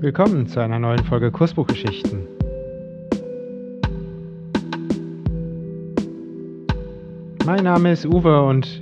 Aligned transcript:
Willkommen 0.00 0.46
zu 0.46 0.60
einer 0.60 0.78
neuen 0.78 1.04
Folge 1.04 1.32
Kursbuchgeschichten. 1.32 2.24
Mein 7.44 7.64
Name 7.64 7.90
ist 7.90 8.06
Uwe 8.06 8.44
und 8.44 8.80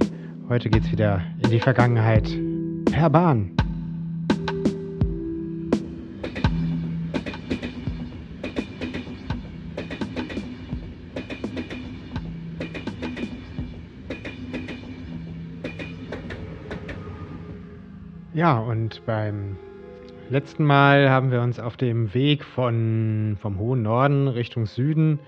heute 0.51 0.69
geht's 0.69 0.93
wieder 0.93 1.23
in 1.43 1.49
die 1.49 1.59
Vergangenheit 1.59 2.29
per 2.93 3.09
Bahn. 3.09 3.57
Ja, 18.35 18.59
und 18.59 19.01
beim 19.07 19.57
letzten 20.31 20.65
Mal 20.65 21.11
haben 21.11 21.31
wir 21.31 21.41
uns 21.41 21.61
auf 21.61 21.77
dem 21.77 22.13
Weg 22.15 22.45
von, 22.45 23.37
vom 23.41 23.59
hohen 23.59 23.83
Norden 23.83 24.29
Richtung 24.29 24.67
Süden 24.67 25.21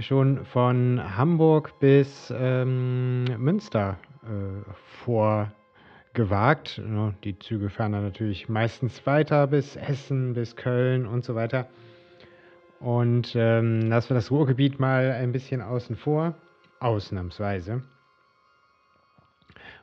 schon 0.00 0.44
von 0.44 1.16
Hamburg 1.16 1.78
bis 1.80 2.32
ähm, 2.36 3.24
Münster 3.38 3.98
äh, 4.24 4.70
vorgewagt. 5.04 6.80
Die 7.24 7.38
Züge 7.38 7.70
fahren 7.70 7.92
dann 7.92 8.04
natürlich 8.04 8.48
meistens 8.48 9.06
weiter 9.06 9.46
bis 9.46 9.76
Essen, 9.76 10.34
bis 10.34 10.54
Köln 10.54 11.06
und 11.06 11.24
so 11.24 11.34
weiter. 11.34 11.66
Und 12.78 13.34
ähm, 13.34 13.80
lassen 13.82 14.10
wir 14.10 14.16
das 14.16 14.30
Ruhrgebiet 14.30 14.78
mal 14.78 15.12
ein 15.12 15.32
bisschen 15.32 15.62
außen 15.62 15.96
vor, 15.96 16.34
ausnahmsweise. 16.78 17.82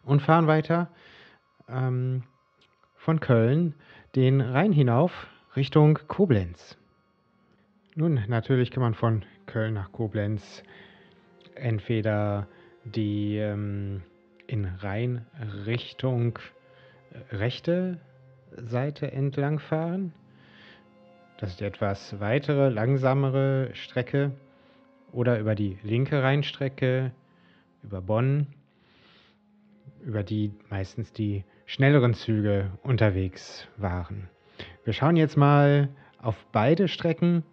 Und 0.04 0.22
fahren 0.22 0.48
weiter. 0.48 0.90
Ähm, 1.68 2.24
von 3.04 3.20
Köln 3.20 3.76
den 4.16 4.42
Rhein 4.42 4.72
hinauf 4.72 5.28
Richtung 5.56 5.98
Koblenz. 6.08 6.78
Nun, 7.96 8.24
natürlich 8.28 8.70
kann 8.70 8.84
man 8.84 8.94
von 8.94 9.24
Köln 9.48 9.74
nach 9.74 9.92
Koblenz 9.92 10.64
entweder 11.56 12.48
die 12.84 13.38
ähm, 13.38 14.04
in 14.46 14.66
Rhein-Richtung 14.66 16.38
äh, 17.12 17.36
rechte 17.36 18.00
Seite 18.56 19.12
entlang 19.12 19.58
fahren. 19.58 20.14
Das 21.40 21.52
ist 21.52 21.60
die 21.60 21.66
etwas 21.66 22.20
weitere, 22.20 22.70
langsamere 22.70 23.72
Strecke. 23.74 24.32
Oder 25.12 25.40
über 25.40 25.56
die 25.56 25.78
linke 25.84 26.22
Rheinstrecke, 26.22 27.12
über 27.84 28.02
Bonn, 28.02 28.48
über 30.04 30.24
die 30.24 30.52
meistens 30.70 31.14
die 31.14 31.44
schnelleren 31.74 32.14
Züge 32.14 32.70
unterwegs 32.84 33.68
waren. 33.78 34.30
Wir 34.84 34.94
schauen 34.94 35.16
jetzt 35.16 35.38
mal 35.38 35.90
auf 36.22 36.36
beide 36.52 36.88
Strecken 36.88 37.44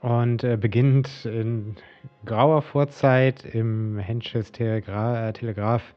und 0.00 0.42
äh, 0.42 0.56
beginnt 0.56 1.26
in 1.26 1.76
grauer 2.24 2.60
Vorzeit 2.60 3.44
im 3.44 3.98
Henschels 3.98 4.50
Telegra 4.50 5.30
Telegraph 5.30 5.94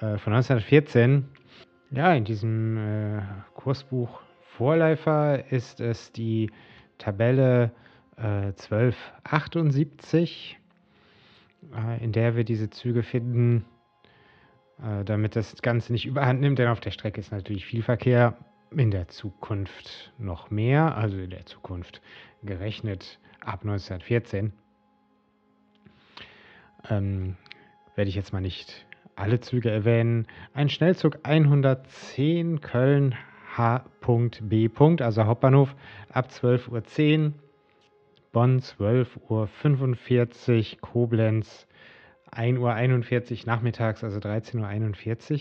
äh, 0.00 0.18
von 0.18 0.32
1914. 0.32 1.28
Ja, 1.92 2.12
in 2.12 2.24
diesem 2.24 2.76
äh, 2.76 3.22
Kursbuch 3.54 4.20
Vorläufer 4.56 5.52
ist 5.52 5.80
es 5.80 6.10
die 6.10 6.50
Tabelle 6.98 7.70
1278, 8.16 10.58
äh, 11.72 11.94
äh, 11.94 12.02
in 12.02 12.10
der 12.10 12.34
wir 12.34 12.42
diese 12.42 12.68
Züge 12.68 13.04
finden 13.04 13.64
äh, 14.82 15.04
damit 15.04 15.36
das 15.36 15.60
Ganze 15.62 15.92
nicht 15.92 16.06
überhand 16.06 16.40
nimmt, 16.40 16.58
denn 16.58 16.68
auf 16.68 16.80
der 16.80 16.90
Strecke 16.90 17.20
ist 17.20 17.32
natürlich 17.32 17.66
viel 17.66 17.82
Verkehr, 17.82 18.36
in 18.70 18.90
der 18.90 19.08
Zukunft 19.08 20.12
noch 20.18 20.50
mehr, 20.50 20.96
also 20.96 21.16
in 21.16 21.30
der 21.30 21.46
Zukunft 21.46 22.00
gerechnet 22.42 23.18
ab 23.40 23.60
1914. 23.62 24.52
Ähm, 26.90 27.36
werde 27.94 28.08
ich 28.08 28.14
jetzt 28.14 28.32
mal 28.32 28.40
nicht 28.40 28.86
alle 29.16 29.40
Züge 29.40 29.70
erwähnen. 29.70 30.26
Ein 30.54 30.68
Schnellzug 30.68 31.18
110 31.22 32.60
Köln 32.60 33.14
H.B. 33.56 34.70
also 35.00 35.24
Hauptbahnhof 35.24 35.74
ab 36.12 36.28
12.10 36.30 37.26
Uhr, 37.26 37.32
Bonn 38.32 38.60
12.45 38.60 40.74
Uhr, 40.74 40.80
Koblenz 40.80 41.66
1.41 42.32 43.40
Uhr 43.40 43.46
nachmittags, 43.46 44.04
also 44.04 44.18
13.41 44.18 45.32
Uhr. 45.32 45.40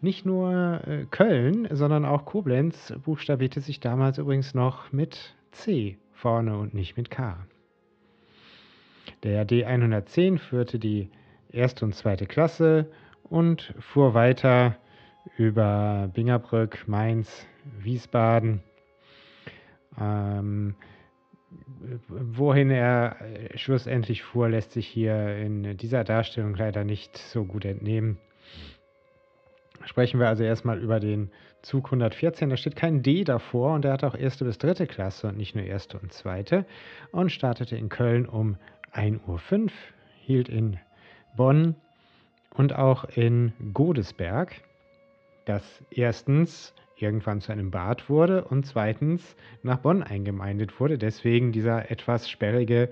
Nicht 0.00 0.26
nur 0.26 0.80
äh, 0.86 1.06
Köln, 1.10 1.66
sondern 1.70 2.04
auch 2.04 2.26
Koblenz 2.26 2.92
buchstabierte 3.04 3.60
sich 3.60 3.80
damals 3.80 4.18
übrigens 4.18 4.52
noch 4.54 4.92
mit 4.92 5.34
C 5.52 5.98
vorne 6.12 6.58
und 6.58 6.74
nicht 6.74 6.96
mit 6.96 7.10
K. 7.10 7.38
Der 9.22 9.46
D110 9.46 10.38
führte 10.38 10.78
die 10.78 11.10
erste 11.50 11.84
und 11.84 11.94
zweite 11.94 12.26
Klasse 12.26 12.90
und 13.22 13.74
fuhr 13.78 14.12
weiter 14.14 14.76
über 15.38 16.10
Bingerbrück, 16.12 16.86
Mainz, 16.86 17.46
Wiesbaden. 17.78 18.62
Ähm, 19.98 20.74
wohin 22.08 22.70
er 22.70 23.16
äh, 23.20 23.56
schlussendlich 23.58 24.22
fuhr, 24.22 24.48
lässt 24.48 24.72
sich 24.72 24.86
hier 24.86 25.36
in 25.36 25.76
dieser 25.76 26.04
Darstellung 26.04 26.54
leider 26.54 26.84
nicht 26.84 27.16
so 27.16 27.44
gut 27.44 27.64
entnehmen. 27.64 28.18
Sprechen 29.84 30.18
wir 30.18 30.28
also 30.28 30.44
erstmal 30.44 30.78
über 30.78 30.98
den 30.98 31.30
Zug 31.62 31.86
114. 31.86 32.48
Da 32.48 32.56
steht 32.56 32.76
kein 32.76 33.02
D 33.02 33.24
davor 33.24 33.74
und 33.74 33.84
er 33.84 33.92
hat 33.92 34.04
auch 34.04 34.14
erste 34.14 34.44
bis 34.44 34.58
dritte 34.58 34.86
Klasse 34.86 35.28
und 35.28 35.36
nicht 35.36 35.54
nur 35.54 35.64
erste 35.64 35.98
und 35.98 36.12
zweite. 36.12 36.64
Und 37.12 37.30
startete 37.30 37.76
in 37.76 37.88
Köln 37.88 38.26
um 38.26 38.56
1.05 38.94 39.62
Uhr, 39.64 39.70
hielt 40.20 40.48
in 40.48 40.78
Bonn 41.36 41.74
und 42.54 42.74
auch 42.74 43.04
in 43.04 43.52
Godesberg, 43.72 44.54
das 45.44 45.82
erstens 45.90 46.74
irgendwann 47.04 47.40
zu 47.40 47.52
einem 47.52 47.70
Bad 47.70 48.08
wurde 48.08 48.44
und 48.44 48.66
zweitens 48.66 49.36
nach 49.62 49.78
Bonn 49.78 50.02
eingemeindet 50.02 50.80
wurde. 50.80 50.98
Deswegen 50.98 51.52
dieser 51.52 51.90
etwas 51.90 52.28
sperrige 52.28 52.90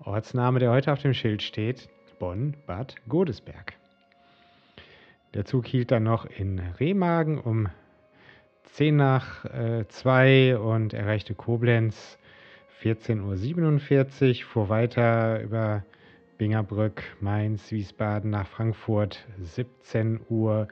Ortsname, 0.00 0.58
der 0.58 0.72
heute 0.72 0.92
auf 0.92 1.00
dem 1.00 1.14
Schild 1.14 1.42
steht, 1.42 1.88
Bonn-Bad 2.18 2.96
Godesberg. 3.08 3.74
Der 5.34 5.44
Zug 5.44 5.66
hielt 5.66 5.90
dann 5.90 6.02
noch 6.02 6.26
in 6.26 6.58
Remagen 6.58 7.38
um 7.38 7.68
10 8.64 8.96
nach 8.96 9.44
äh, 9.44 9.86
2 9.86 10.58
und 10.58 10.94
erreichte 10.94 11.34
Koblenz 11.34 12.18
14.47 12.82 14.40
Uhr, 14.40 14.46
fuhr 14.46 14.68
weiter 14.68 15.40
über 15.42 15.84
Bingerbrück, 16.38 17.02
Mainz, 17.20 17.70
Wiesbaden 17.70 18.30
nach 18.30 18.48
Frankfurt 18.48 19.24
17.29 19.40 20.20
Uhr. 20.28 20.68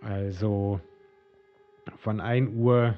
Also 0.00 0.80
von 1.96 2.20
1 2.20 2.50
Uhr 2.54 2.96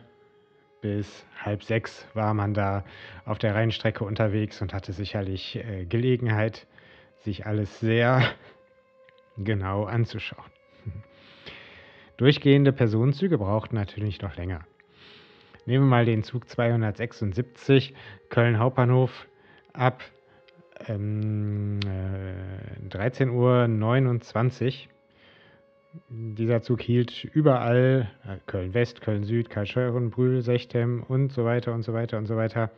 bis 0.81 1.27
halb 1.39 1.63
sechs 1.63 2.07
war 2.15 2.35
man 2.35 2.55
da 2.55 2.85
auf 3.25 3.39
der 3.39 3.55
Rheinstrecke 3.55 4.05
unterwegs 4.05 4.63
und 4.63 4.73
hatte 4.73 4.93
sicherlich 4.93 5.57
äh, 5.57 5.85
Gelegenheit, 5.85 6.67
sich 7.19 7.47
alles 7.47 7.81
sehr 7.81 8.23
genau 9.37 9.85
anzuschauen. 9.85 10.51
Durchgehende 12.17 12.73
Personenzüge 12.73 13.39
brauchten 13.39 13.77
natürlich 13.77 14.21
noch 14.23 14.37
länger. 14.37 14.67
Nehmen 15.67 15.85
wir 15.85 15.91
mal 15.91 16.05
den 16.05 16.23
Zug 16.23 16.49
276 16.49 17.95
Köln 18.31 18.59
Hauptbahnhof 18.59 19.27
ab 19.73 20.03
ähm, 20.89 21.79
äh, 21.85 22.89
13.29 22.89 23.31
Uhr 23.31 24.91
dieser 26.09 26.63
Zug 26.63 26.81
hielt 26.83 27.25
überall, 27.25 28.11
äh, 28.25 28.37
Köln 28.47 28.75
West, 28.75 29.01
Köln 29.01 29.25
Süd, 29.25 29.51
Karlsruhe, 29.51 29.91
Brühl, 30.11 30.43
Sechtem 30.43 31.03
und 31.03 31.33
so 31.33 31.45
weiter 31.45 31.73
und 31.75 31.83
so 31.83 31.93
weiter 31.93 32.19
und 32.19 32.27
so 32.27 32.37
weiter. 32.37 32.71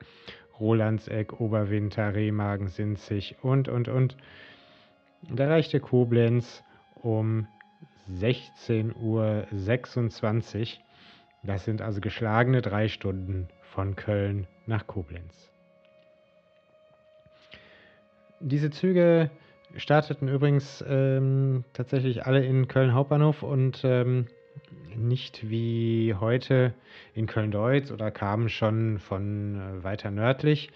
Rolandseck, 0.59 1.41
Oberwinter, 1.41 2.15
Remagen, 2.15 2.69
Sinzig 2.69 3.37
und, 3.43 3.69
und, 3.69 3.89
und. 3.89 4.17
Und 5.29 5.41
erreichte 5.41 5.81
Koblenz 5.81 6.63
um 6.95 7.47
16.26 8.11 8.93
Uhr. 8.97 9.47
Das 11.43 11.65
sind 11.65 11.83
also 11.83 12.01
geschlagene 12.01 12.63
drei 12.63 12.89
Stunden 12.89 13.49
von 13.61 13.97
Köln 13.97 14.47
nach 14.67 14.87
Koblenz. 14.87 15.51
Diese 18.41 18.71
Züge 18.71 19.31
starteten 19.77 20.29
übrigens 20.29 20.85
ähm, 20.87 21.65
tatsächlich 21.73 22.27
alle 22.27 22.45
in 22.45 22.69
Köln 22.69 22.95
Hauptbahnhof 22.95 23.43
und 23.43 23.83
ähm, 23.85 24.27
nicht 24.95 25.49
wie 25.49 26.15
heute 26.19 26.75
in 27.15 27.27
Köln-Deutz 27.27 27.91
oder 27.91 28.11
kamen 28.11 28.49
schon 28.49 28.99
von 28.99 29.57
äh, 29.57 29.85
weiter 29.85 30.11
nördlich. 30.11 30.71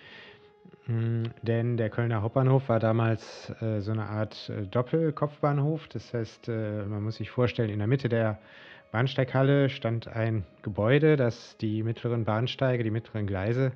Mm, 0.86 1.24
denn 1.42 1.76
der 1.76 1.90
Kölner 1.90 2.22
Hauptbahnhof 2.22 2.68
war 2.68 2.78
damals 2.78 3.50
äh, 3.60 3.80
so 3.80 3.92
eine 3.92 4.06
Art 4.06 4.50
äh, 4.50 4.66
Doppelkopfbahnhof. 4.66 5.88
Das 5.88 6.14
heißt, 6.14 6.48
äh, 6.48 6.84
man 6.84 7.02
muss 7.02 7.16
sich 7.16 7.30
vorstellen, 7.30 7.70
in 7.70 7.78
der 7.78 7.88
Mitte 7.88 8.08
der 8.08 8.38
Bahnsteighalle 8.92 9.68
stand 9.68 10.08
ein 10.08 10.46
Gebäude, 10.62 11.16
das 11.16 11.56
die 11.58 11.82
mittleren 11.82 12.24
Bahnsteige, 12.24 12.84
die 12.84 12.90
mittleren 12.90 13.26
Gleise 13.26 13.72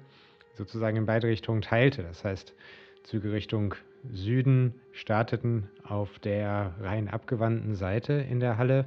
sozusagen 0.54 0.96
in 0.96 1.06
beide 1.06 1.26
Richtungen 1.26 1.62
teilte. 1.62 2.04
Das 2.04 2.24
heißt, 2.24 2.54
Züge 3.02 3.32
Richtung 3.32 3.74
Süden 4.12 4.80
starteten 4.92 5.68
auf 5.84 6.18
der 6.18 6.74
rein 6.80 7.08
abgewandten 7.08 7.74
Seite 7.74 8.14
in 8.14 8.40
der 8.40 8.56
Halle 8.56 8.86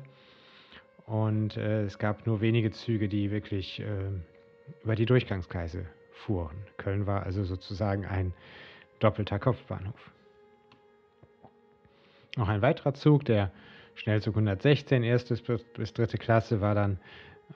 und 1.05 1.57
äh, 1.57 1.83
es 1.83 1.99
gab 1.99 2.25
nur 2.25 2.41
wenige 2.41 2.71
Züge, 2.71 3.09
die 3.09 3.31
wirklich 3.31 3.79
äh, 3.79 3.85
über 4.83 4.95
die 4.95 5.05
Durchgangsgleise 5.05 5.85
fuhren. 6.11 6.57
Köln 6.77 7.05
war 7.05 7.23
also 7.23 7.43
sozusagen 7.43 8.05
ein 8.05 8.33
doppelter 8.99 9.39
Kopfbahnhof. 9.39 10.11
Noch 12.35 12.47
ein 12.47 12.61
weiterer 12.61 12.93
Zug, 12.93 13.25
der 13.25 13.51
Schnellzug 13.95 14.35
116, 14.35 15.03
erstes 15.03 15.41
bis 15.41 15.93
dritte 15.93 16.17
Klasse, 16.17 16.61
war 16.61 16.73
dann 16.73 16.99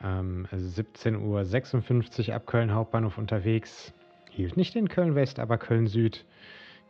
ähm, 0.04 0.48
17.56 0.52 2.30
Uhr 2.30 2.36
ab 2.36 2.46
Köln 2.46 2.74
Hauptbahnhof 2.74 3.18
unterwegs. 3.18 3.94
Hielt 4.30 4.56
nicht 4.56 4.76
in 4.76 4.90
Köln 4.90 5.16
West, 5.16 5.40
aber 5.40 5.58
Köln 5.58 5.88
Süd. 5.88 6.26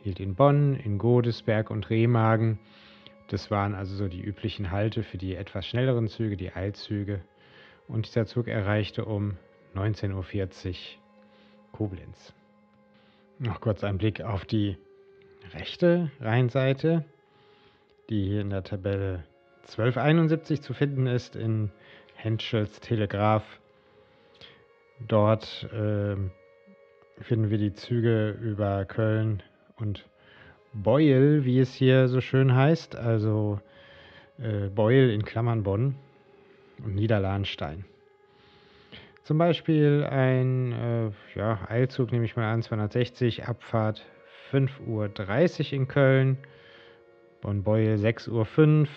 Hielt 0.04 0.20
in 0.20 0.36
Bonn, 0.36 0.76
in 0.76 0.98
Godesberg 0.98 1.70
und 1.70 1.90
Remagen. 1.90 2.60
Das 3.28 3.52
waren 3.52 3.76
also 3.76 3.96
so 3.96 4.08
die 4.08 4.22
üblichen 4.22 4.72
Halte 4.72 5.04
für 5.04 5.18
die 5.18 5.36
etwas 5.36 5.66
schnelleren 5.66 6.08
Züge, 6.08 6.38
die 6.38 6.54
Eilzüge. 6.54 7.22
Und 7.88 8.06
dieser 8.06 8.26
Zug 8.26 8.48
erreichte 8.48 9.06
um 9.06 9.38
19.40 9.76 10.70
Uhr 10.70 10.76
Koblenz. 11.72 12.34
Noch 13.40 13.62
kurz 13.62 13.84
ein 13.84 13.98
Blick 13.98 14.22
auf 14.22 14.46
die 14.46 14.78
rechte 15.54 16.12
Rheinseite, 16.20 17.06
die 18.10 18.26
hier 18.26 18.42
in 18.42 18.50
der 18.50 18.64
Tabelle 18.64 19.26
1271 19.62 20.62
zu 20.62 20.74
finden 20.74 21.08
ist 21.08 21.36
in 21.36 21.72
Henschels 22.16 22.80
Telegraph. 22.80 23.44
Dort 25.08 25.68
äh, 25.72 26.16
finden 27.22 27.50
wir 27.50 27.58
die 27.58 27.74
Züge 27.74 28.32
über 28.32 28.86
Köln 28.86 29.44
und 29.80 30.06
Beuel, 30.74 31.46
wie 31.46 31.60
es 31.60 31.74
hier 31.74 32.08
so 32.08 32.22
schön 32.22 32.56
heißt, 32.56 32.96
also 32.96 33.60
äh, 34.40 34.68
Beuel 34.68 35.10
in 35.10 35.24
Klammern 35.24 35.64
Bonn 35.64 35.96
und 36.84 36.96
Niederlahnstein. 36.96 37.86
Zum 39.24 39.38
Beispiel 39.38 40.08
ein 40.10 40.72
äh, 40.72 41.12
ja, 41.38 41.60
Eilzug, 41.68 42.12
nehme 42.12 42.26
ich 42.26 42.36
mal 42.36 42.52
an, 42.52 42.62
260, 42.62 43.46
Abfahrt 43.46 44.06
5.30 44.52 44.88
Uhr 44.88 45.74
in 45.74 45.88
Köln, 45.88 46.38
Bonn-Beuel 47.42 47.98
6.05 47.98 48.32
Uhr 48.32 48.88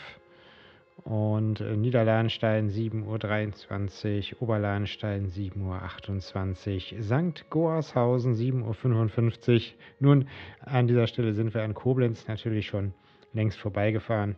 und 1.05 1.61
äh, 1.61 1.77
Niederlahnstein 1.77 2.71
7.23 2.71 4.35
Uhr, 4.35 4.43
Oberlahnstein 4.43 5.29
7.28 5.29 6.97
Uhr, 6.97 7.03
St. 7.03 7.51
Goarshausen 7.51 8.35
7.55 8.35 9.55
Uhr. 9.55 9.63
Nun, 9.99 10.29
an 10.61 10.87
dieser 10.87 11.07
Stelle 11.07 11.33
sind 11.33 11.55
wir 11.55 11.63
an 11.63 11.75
Koblenz 11.75 12.27
natürlich 12.29 12.67
schon 12.67 12.93
längst 13.33 13.59
vorbeigefahren. 13.59 14.37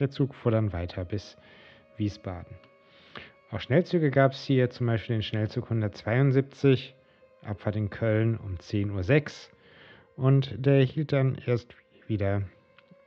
Der 0.00 0.10
Zug 0.10 0.34
fuhr 0.34 0.52
dann 0.52 0.72
weiter 0.72 1.04
bis 1.04 1.36
Wiesbaden. 1.96 2.56
Auch 3.50 3.60
Schnellzüge 3.60 4.10
gab 4.10 4.32
es 4.32 4.44
hier, 4.44 4.70
zum 4.70 4.86
Beispiel 4.86 5.16
den 5.16 5.22
Schnellzug 5.22 5.64
172, 5.64 6.94
Abfahrt 7.44 7.76
in 7.76 7.90
Köln 7.90 8.36
um 8.36 8.56
10.06 8.56 9.48
Uhr 10.16 10.24
und 10.24 10.54
der 10.58 10.82
hielt 10.82 11.12
dann 11.12 11.38
erst 11.46 11.74
wieder 12.08 12.42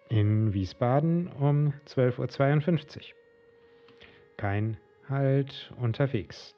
in 0.09 0.53
Wiesbaden 0.53 1.27
um 1.27 1.73
12.52 1.87 2.97
Uhr. 2.97 3.03
Kein 4.37 4.77
Halt 5.07 5.73
unterwegs. 5.81 6.55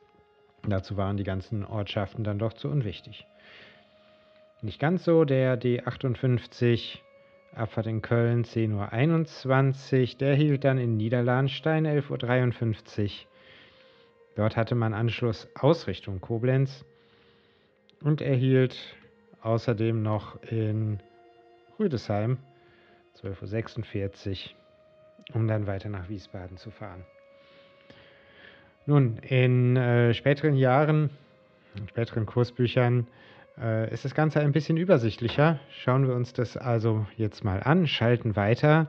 Dazu 0.68 0.98
waren 0.98 1.15
die 1.15 1.24
ganzen 1.24 1.63
Ortschaften 1.63 2.24
dann 2.24 2.39
doch 2.39 2.53
zu 2.53 2.68
unwichtig. 2.68 3.25
Nicht 4.62 4.80
ganz 4.80 5.06
so 5.06 5.24
der 5.24 5.59
D58, 5.59 6.98
Abfahrt 7.56 7.88
in 7.88 8.01
Köln 8.01 8.44
10.21 8.44 10.13
Uhr, 10.13 10.18
der 10.19 10.36
hielt 10.36 10.63
dann 10.63 10.77
in 10.77 10.97
Niederlahnstein 10.97 11.88
11.53 11.88 13.04
Uhr 13.04 13.09
Dort 14.36 14.56
hatte 14.56 14.75
man 14.75 14.94
Anschluss 14.94 15.47
aus 15.56 15.88
Richtung 15.88 16.21
Koblenz 16.21 16.86
und 18.01 18.21
erhielt 18.21 18.77
außerdem 19.42 20.01
noch 20.01 20.42
in 20.44 21.01
Rüdesheim 21.80 22.38
12.46 23.23 24.29
Uhr, 24.29 24.35
um 25.35 25.47
dann 25.47 25.68
weiter 25.68 25.89
nach 25.89 26.09
Wiesbaden 26.09 26.57
zu 26.57 26.71
fahren. 26.71 27.06
Nun, 28.85 29.18
in 29.18 29.77
äh, 29.77 30.13
späteren 30.13 30.56
Jahren, 30.56 31.12
in 31.75 31.88
späteren 31.88 32.25
Kursbüchern, 32.25 33.07
äh, 33.59 33.94
ist 33.94 34.06
das 34.06 34.15
Ganze 34.15 34.39
ein 34.39 34.53
bisschen 34.53 34.77
übersichtlicher. 34.77 35.59
Schauen 35.69 36.07
wir 36.07 36.15
uns 36.15 36.33
das 36.33 36.57
also 36.57 37.06
jetzt 37.15 37.44
mal 37.44 37.62
an, 37.62 37.85
schalten 37.88 38.35
weiter 38.35 38.88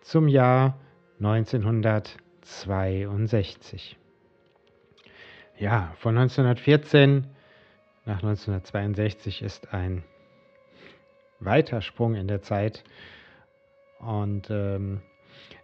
zum 0.00 0.26
Jahr 0.28 0.76
1962. 1.20 3.96
Ja, 5.56 5.94
von 5.98 6.18
1914 6.18 7.28
nach 8.04 8.16
1962 8.16 9.42
ist 9.42 9.72
ein 9.72 10.02
weiter 11.38 11.80
Sprung 11.80 12.16
in 12.16 12.26
der 12.26 12.42
Zeit 12.42 12.82
und 14.06 14.48
ähm, 14.50 15.00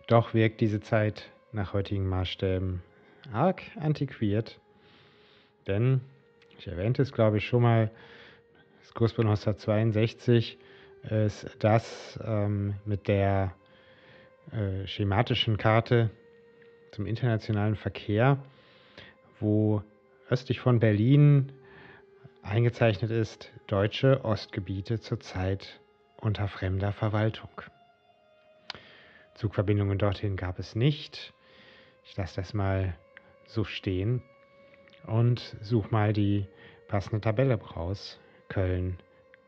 doch 0.06 0.34
wirkt 0.34 0.60
diese 0.60 0.80
Zeit 0.80 1.30
nach 1.52 1.72
heutigen 1.72 2.08
Maßstäben 2.08 2.82
arg 3.32 3.62
antiquiert, 3.78 4.60
denn 5.66 6.00
ich 6.58 6.66
erwähnte 6.66 7.02
es 7.02 7.12
glaube 7.12 7.38
ich 7.38 7.46
schon 7.46 7.62
mal, 7.62 7.90
das 8.80 8.94
Kursbuch 8.94 9.24
1962 9.24 10.58
ist 11.02 11.56
das 11.60 12.18
ähm, 12.24 12.74
mit 12.84 13.08
der 13.08 13.54
äh, 14.52 14.86
schematischen 14.86 15.56
Karte 15.56 16.10
zum 16.92 17.06
internationalen 17.06 17.76
Verkehr 17.76 18.38
wo 19.40 19.82
östlich 20.28 20.60
von 20.60 20.78
Berlin 20.78 21.52
eingezeichnet 22.42 23.10
ist, 23.10 23.50
deutsche 23.66 24.24
Ostgebiete 24.24 25.00
zurzeit 25.00 25.80
unter 26.16 26.48
fremder 26.48 26.92
Verwaltung. 26.92 27.50
Zugverbindungen 29.40 29.96
dorthin 29.96 30.36
gab 30.36 30.58
es 30.58 30.74
nicht. 30.74 31.32
Ich 32.04 32.14
lasse 32.14 32.36
das 32.42 32.52
mal 32.52 32.94
so 33.46 33.64
stehen 33.64 34.22
und 35.06 35.56
suche 35.62 35.90
mal 35.90 36.12
die 36.12 36.46
passende 36.88 37.22
Tabelle 37.22 37.54
raus. 37.54 38.20
Köln, 38.50 38.98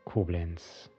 Koblenz. 0.03 0.89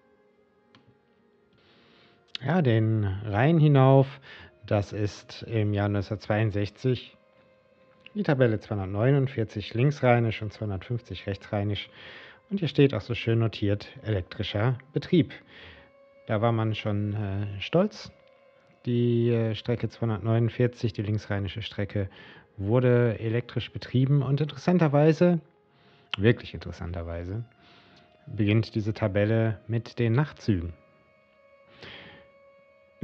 Ja, 2.41 2.63
den 2.63 3.03
Rhein 3.25 3.59
hinauf, 3.59 4.21
das 4.65 4.93
ist 4.93 5.43
im 5.43 5.75
Jahr 5.75 5.87
1962 5.87 7.17
die 8.15 8.23
Tabelle 8.23 8.61
249 8.61 9.75
linksrheinisch 9.75 10.41
und 10.41 10.53
250 10.53 11.27
rechtsrheinisch. 11.27 11.91
Und 12.49 12.61
hier 12.61 12.69
steht 12.69 12.95
auch 12.95 13.01
so 13.01 13.17
schön 13.17 13.41
notiert 13.41 13.89
elektrischer 14.05 14.79
Betrieb. 14.93 15.33
Da 16.29 16.41
war 16.41 16.53
man 16.53 16.77
schon 16.77 17.15
äh, 17.15 17.61
stolz. 17.61 18.13
Die 18.87 19.31
äh, 19.31 19.55
Strecke 19.55 19.89
249, 19.89 20.93
die 20.93 21.03
linksrheinische 21.03 21.63
Strecke, 21.63 22.09
wurde 22.57 23.19
elektrisch 23.19 23.73
betrieben 23.73 24.23
und 24.23 24.41
interessanterweise, 24.41 25.41
wirklich 26.19 26.55
interessanterweise, 26.55 27.45
beginnt 28.27 28.75
diese 28.75 28.95
Tabelle 28.95 29.59
mit 29.67 29.99
den 29.99 30.13
Nachtzügen. 30.13 30.73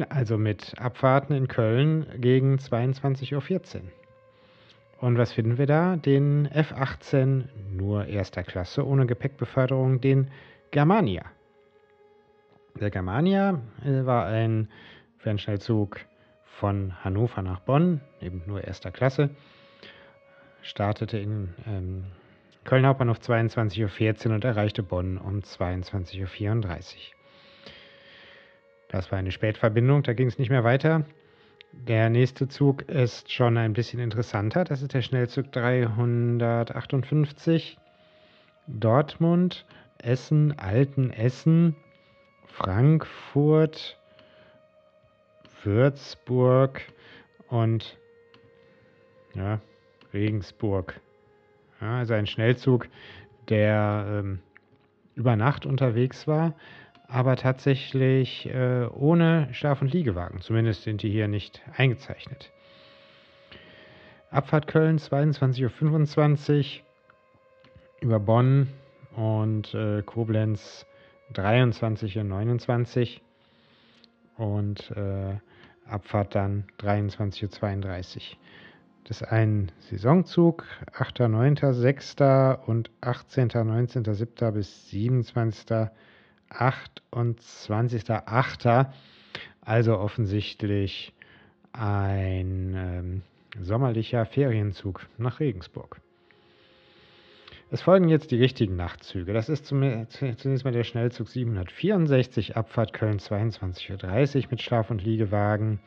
Also 0.09 0.39
mit 0.39 0.79
Abfahrten 0.79 1.35
in 1.35 1.49
Köln 1.49 2.07
gegen 2.19 2.57
22.14 2.57 3.35
Uhr. 3.77 3.83
Und 5.01 5.17
was 5.17 5.33
finden 5.33 5.59
wir 5.59 5.67
da? 5.67 5.97
Den 5.97 6.47
F-18, 6.47 7.45
nur 7.73 8.07
erster 8.07 8.43
Klasse, 8.43 8.87
ohne 8.87 9.07
Gepäckbeförderung, 9.07 10.01
den 10.01 10.31
Germania. 10.71 11.25
Der 12.79 12.91
Germania 12.91 13.61
äh, 13.85 14.05
war 14.05 14.27
ein 14.27 14.69
Fernschnellzug 15.21 16.01
von 16.45 16.93
Hannover 17.05 17.43
nach 17.43 17.61
Bonn, 17.61 18.01
eben 18.21 18.43
nur 18.47 18.65
erster 18.65 18.91
Klasse, 18.91 19.31
startete 20.63 21.19
in 21.19 21.55
ähm, 21.67 22.07
Köln 22.65 22.87
Hauptbahnhof 22.87 23.19
22.14 23.19 24.29
Uhr 24.29 24.35
und 24.35 24.45
erreichte 24.45 24.83
Bonn 24.83 25.19
um 25.19 25.41
22.34 25.41 26.21
Uhr. 26.21 26.29
Das 28.89 29.13
war 29.13 29.19
eine 29.19 29.31
Spätverbindung, 29.31 30.03
da 30.03 30.15
ging 30.15 30.27
es 30.27 30.39
nicht 30.39 30.51
mehr 30.51 30.65
weiter. 30.65 31.05
Der 31.73 32.11
nächste 32.11 32.49
Zug 32.49 32.83
ist 32.89 33.33
schon 33.33 33.57
ein 33.57 33.75
bisschen 33.75 34.01
interessanter. 34.01 34.65
Das 34.65 34.83
ist 34.83 34.93
der 34.93 35.03
Schnellzug 35.03 35.53
358. 35.53 37.79
Dortmund, 38.67 39.67
Essen, 39.99 40.59
Altenessen, 40.59 41.77
Frankfurt, 42.47 44.00
Würzburg 45.65 46.83
und 47.49 47.99
ja, 49.35 49.61
Regensburg. 50.13 51.01
Ja, 51.81 51.99
also 51.99 52.15
ein 52.15 52.27
Schnellzug, 52.27 52.89
der 53.49 54.07
ähm, 54.09 54.41
über 55.15 55.37
Nacht 55.37 55.67
unterwegs 55.67 56.27
war, 56.27 56.55
aber 57.09 57.37
tatsächlich 57.37 58.47
äh, 58.47 58.87
ohne 58.87 59.49
Schlaf- 59.53 59.83
und 59.83 59.93
Liegewagen. 59.93 60.41
Zumindest 60.41 60.83
sind 60.83 61.03
die 61.03 61.11
hier 61.11 61.29
nicht 61.29 61.61
eingezeichnet. 61.77 62.53
Abfahrt 64.31 64.69
Köln 64.69 64.99
22.25 64.99 66.79
Uhr 66.79 66.85
über 68.01 68.21
Bonn 68.21 68.69
und 69.17 69.75
äh, 69.75 70.03
Koblenz 70.03 70.87
23.29 71.35 73.21
Uhr 74.39 74.47
und 74.47 74.91
äh, 74.93 75.35
Abfahrt 75.91 76.35
dann 76.35 76.65
23.32 76.81 78.17
Uhr. 78.17 78.39
Das 79.05 79.23
ist 79.23 79.29
ein 79.29 79.73
Saisonzug, 79.81 80.65
8., 80.93 81.21
9., 81.21 81.57
6. 81.73 82.17
und 82.67 82.91
18., 83.01 83.49
19., 83.55 84.05
7. 84.15 84.53
bis 84.53 84.91
27., 84.91 85.89
28., 86.51 88.11
8. 88.11 88.87
Also 89.63 89.99
offensichtlich 89.99 91.13
ein 91.73 92.75
ähm, 92.77 93.23
sommerlicher 93.61 94.27
Ferienzug 94.27 95.07
nach 95.19 95.41
Regensburg. 95.41 96.01
Es 97.73 97.83
folgen 97.83 98.09
jetzt 98.09 98.33
die 98.33 98.37
richtigen 98.37 98.75
Nachtzüge. 98.75 99.33
Das 99.33 99.49
ist 99.49 99.65
zunächst 99.65 100.65
mal 100.65 100.73
der 100.73 100.83
Schnellzug 100.83 101.29
764, 101.29 102.57
Abfahrt 102.57 102.93
Köln 102.93 103.19
22.30 103.21 104.37
Uhr 104.37 104.49
mit 104.51 104.61
Schlaf- 104.61 104.91
und 104.91 105.05
Liegewagen. 105.05 105.79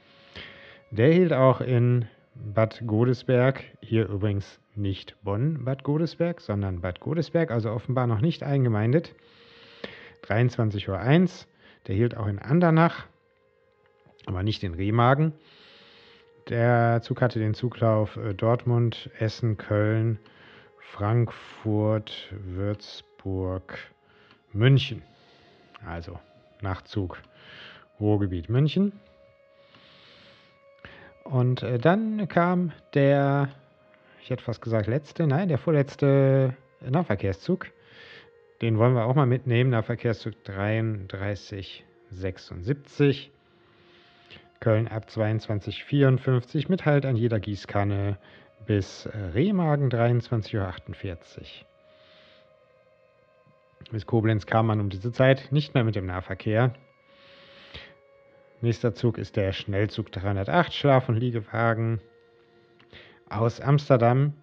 Der 0.92 1.12
hielt 1.12 1.34
auch 1.34 1.60
in 1.60 2.08
Bad 2.36 2.84
Godesberg, 2.88 3.66
hier 3.82 4.08
übrigens 4.08 4.62
nicht 4.76 5.18
Bonn-Bad 5.24 5.84
Godesberg, 5.84 6.40
sondern 6.40 6.80
Bad 6.80 7.02
Godesberg, 7.02 7.52
also 7.52 7.70
offenbar 7.72 8.08
noch 8.08 8.22
nicht 8.22 8.44
eingemeindet. 8.44 9.14
23.01 10.26 10.88
Uhr, 10.88 11.48
der 11.88 11.96
hielt 11.96 12.16
auch 12.16 12.28
in 12.28 12.40
Andernach, 12.40 13.08
aber 14.26 14.42
nicht 14.42 14.64
in 14.64 14.74
Remagen. 14.74 15.34
Der 16.48 17.02
Zug 17.04 17.22
hatte 17.22 17.40
den 17.40 17.54
Zuglauf 17.54 18.16
äh, 18.16 18.34
Dortmund, 18.34 19.10
Essen, 19.20 19.58
Köln, 19.58 20.20
Frankfurt, 20.92 22.32
Würzburg, 22.32 23.78
München. 24.52 25.02
Also 25.86 26.20
Nachtzug 26.62 27.20
Ruhrgebiet 28.00 28.50
München. 28.50 28.94
Und 31.24 31.62
äh, 31.64 31.80
dann 31.80 32.28
kam 32.28 32.72
der, 32.94 33.50
ich 34.22 34.30
hätte 34.30 34.44
fast 34.44 34.62
gesagt 34.62 34.86
letzte, 34.88 35.26
nein, 35.26 35.48
der 35.48 35.58
vorletzte 35.58 36.56
Nahverkehrszug. 36.82 37.72
Den 38.62 38.78
wollen 38.78 38.94
wir 38.94 39.06
auch 39.06 39.16
mal 39.16 39.26
mitnehmen, 39.26 39.72
Nahverkehrszug 39.72 40.34
3376. 40.44 43.32
Köln 44.60 44.88
ab 44.88 45.10
2254 45.10 46.70
mit 46.70 46.86
Halt 46.86 47.06
an 47.06 47.18
jeder 47.18 47.40
Gießkanne 47.40 48.20
bis 48.66 49.06
äh, 49.06 49.18
Remagen 49.18 49.90
23.48 49.90 50.58
Uhr. 50.58 50.74
Bis 53.92 54.06
Koblenz 54.06 54.46
kam 54.46 54.68
man 54.68 54.80
um 54.80 54.90
diese 54.90 55.12
Zeit 55.12 55.52
nicht 55.52 55.74
mehr 55.74 55.84
mit 55.84 55.96
dem 55.96 56.06
Nahverkehr. 56.06 56.74
Nächster 58.62 58.96
Zug 58.96 59.18
ist 59.18 59.36
der 59.36 59.52
Schnellzug 59.52 60.12
308 60.12 60.74
Schlaf- 60.74 61.10
und 61.10 61.18
Liegewagen 61.18 62.00
aus 63.30 63.60
Amsterdam 63.60 64.34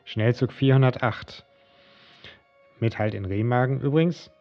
Schnellzug 0.04 0.50
408. 0.50 1.46
Mit 2.80 2.98
Halt 2.98 3.14
in 3.14 3.24
Remagen 3.24 3.80
übrigens. 3.82 4.32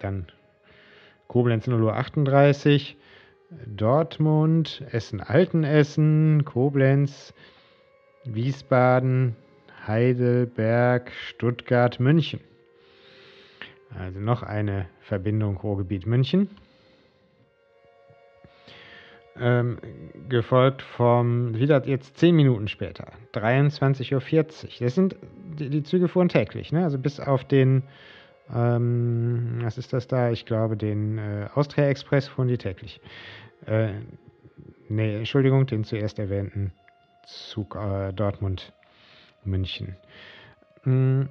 Dann 0.00 0.26
Koblenz 1.28 1.68
0.38 1.68 2.96
Uhr, 3.52 3.58
Dortmund, 3.68 4.82
Essen-Altenessen, 4.90 6.44
Koblenz, 6.44 7.32
Wiesbaden, 8.24 9.36
Heidelberg, 9.86 11.12
Stuttgart, 11.12 12.00
München. 12.00 12.40
Also 13.96 14.18
noch 14.18 14.42
eine 14.42 14.88
Verbindung 15.02 15.56
Ruhrgebiet 15.56 16.04
München 16.04 16.50
ähm, 19.40 19.78
gefolgt 20.28 20.82
vom, 20.82 21.54
wieder 21.54 21.86
jetzt 21.86 22.18
10 22.18 22.36
Minuten 22.36 22.68
später, 22.68 23.12
23.40 23.34 24.14
Uhr. 24.14 24.40
Das 24.80 24.94
sind, 24.94 25.16
die, 25.58 25.70
die, 25.70 25.82
Züge 25.82 26.08
fuhren 26.08 26.28
täglich, 26.28 26.72
ne? 26.72 26.84
also 26.84 26.98
bis 26.98 27.18
auf 27.20 27.44
den, 27.44 27.82
ähm, 28.54 29.60
was 29.62 29.78
ist 29.78 29.92
das 29.92 30.06
da? 30.06 30.30
Ich 30.30 30.44
glaube, 30.44 30.76
den 30.76 31.18
äh, 31.18 31.48
Austria 31.54 31.88
Express 31.88 32.28
fuhren 32.28 32.48
die 32.48 32.58
täglich. 32.58 33.00
Äh, 33.66 33.92
nee, 34.88 35.16
Entschuldigung, 35.16 35.66
den 35.66 35.84
zuerst 35.84 36.18
erwähnten 36.18 36.72
Zug 37.26 37.76
äh, 37.76 38.12
Dortmund, 38.12 38.72
München. 39.44 39.96
Mhm. 40.84 41.28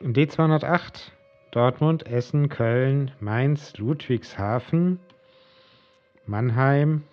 D208, 0.00 1.10
Dortmund, 1.52 2.06
Essen, 2.06 2.48
Köln, 2.48 3.12
Mainz, 3.20 3.76
Ludwigshafen, 3.78 4.98
Mannheim, 6.26 7.04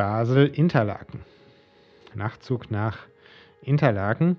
Basel, 0.00 0.46
Interlaken. 0.46 1.20
Nachtzug 2.14 2.70
nach 2.70 3.00
Interlaken. 3.60 4.38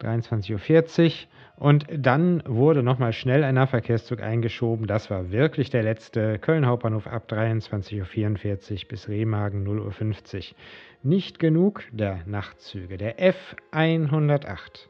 23.40 0.00 1.04
Uhr. 1.04 1.12
Und 1.58 1.84
dann 1.94 2.42
wurde 2.46 2.82
nochmal 2.82 3.12
schnell 3.12 3.44
ein 3.44 3.56
Nahverkehrszug 3.56 4.22
eingeschoben. 4.22 4.86
Das 4.86 5.10
war 5.10 5.30
wirklich 5.32 5.68
der 5.68 5.82
letzte. 5.82 6.38
Köln 6.38 6.64
Hauptbahnhof 6.64 7.06
ab 7.06 7.26
23.44 7.28 8.72
Uhr 8.72 8.88
bis 8.88 9.06
Remagen 9.06 9.68
0.50 9.68 10.36
Uhr. 10.36 10.56
Nicht 11.02 11.38
genug 11.38 11.84
der 11.92 12.20
Nachtzüge. 12.24 12.96
Der 12.96 13.18
F108. 13.18 14.88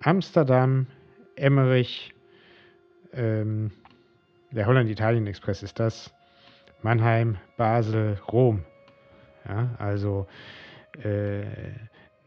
Amsterdam, 0.00 0.88
Emmerich, 1.36 2.12
ähm, 3.12 3.70
der 4.50 4.66
Holland-Italien-Express 4.66 5.62
ist 5.62 5.78
das. 5.78 6.15
Mannheim, 6.86 7.38
Basel, 7.56 8.16
Rom. 8.30 8.62
Ja, 9.48 9.70
also 9.78 10.28
äh, 11.02 11.42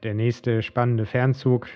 der 0.04 0.14
nächste 0.14 0.64
spannende 0.64 1.06
Fernzug 1.06 1.70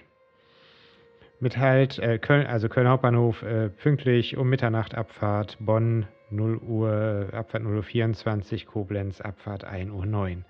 mit 1.40 1.58
halt 1.58 1.98
äh, 2.00 2.20
Köln, 2.20 2.46
also 2.46 2.68
Köln 2.68 2.90
Hauptbahnhof 2.90 3.42
äh, 3.42 3.70
pünktlich 3.70 4.36
um 4.36 4.50
Mitternacht 4.50 4.96
Abfahrt, 4.96 5.56
Bonn 5.62 6.08
0 6.30 6.58
Uhr, 6.58 7.30
Abfahrt 7.32 7.64
0 7.64 7.78
Uhr 7.78 7.84
24, 7.84 8.66
Koblenz 8.66 9.22
Abfahrt 9.22 9.64
1 9.64 9.90
Uhr 9.90 10.06
9. 10.06 10.44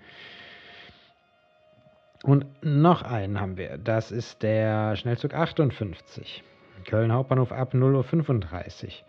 Und 2.24 2.46
noch 2.64 3.02
einen 3.02 3.40
haben 3.40 3.56
wir, 3.56 3.78
das 3.78 4.10
ist 4.10 4.42
der 4.42 4.96
Schnellzug 4.96 5.34
58. 5.34 6.42
Köln 6.84 7.12
Hauptbahnhof 7.12 7.52
ab 7.52 7.74
0 7.74 7.94
Uhr 7.94 8.02
35. 8.02 9.04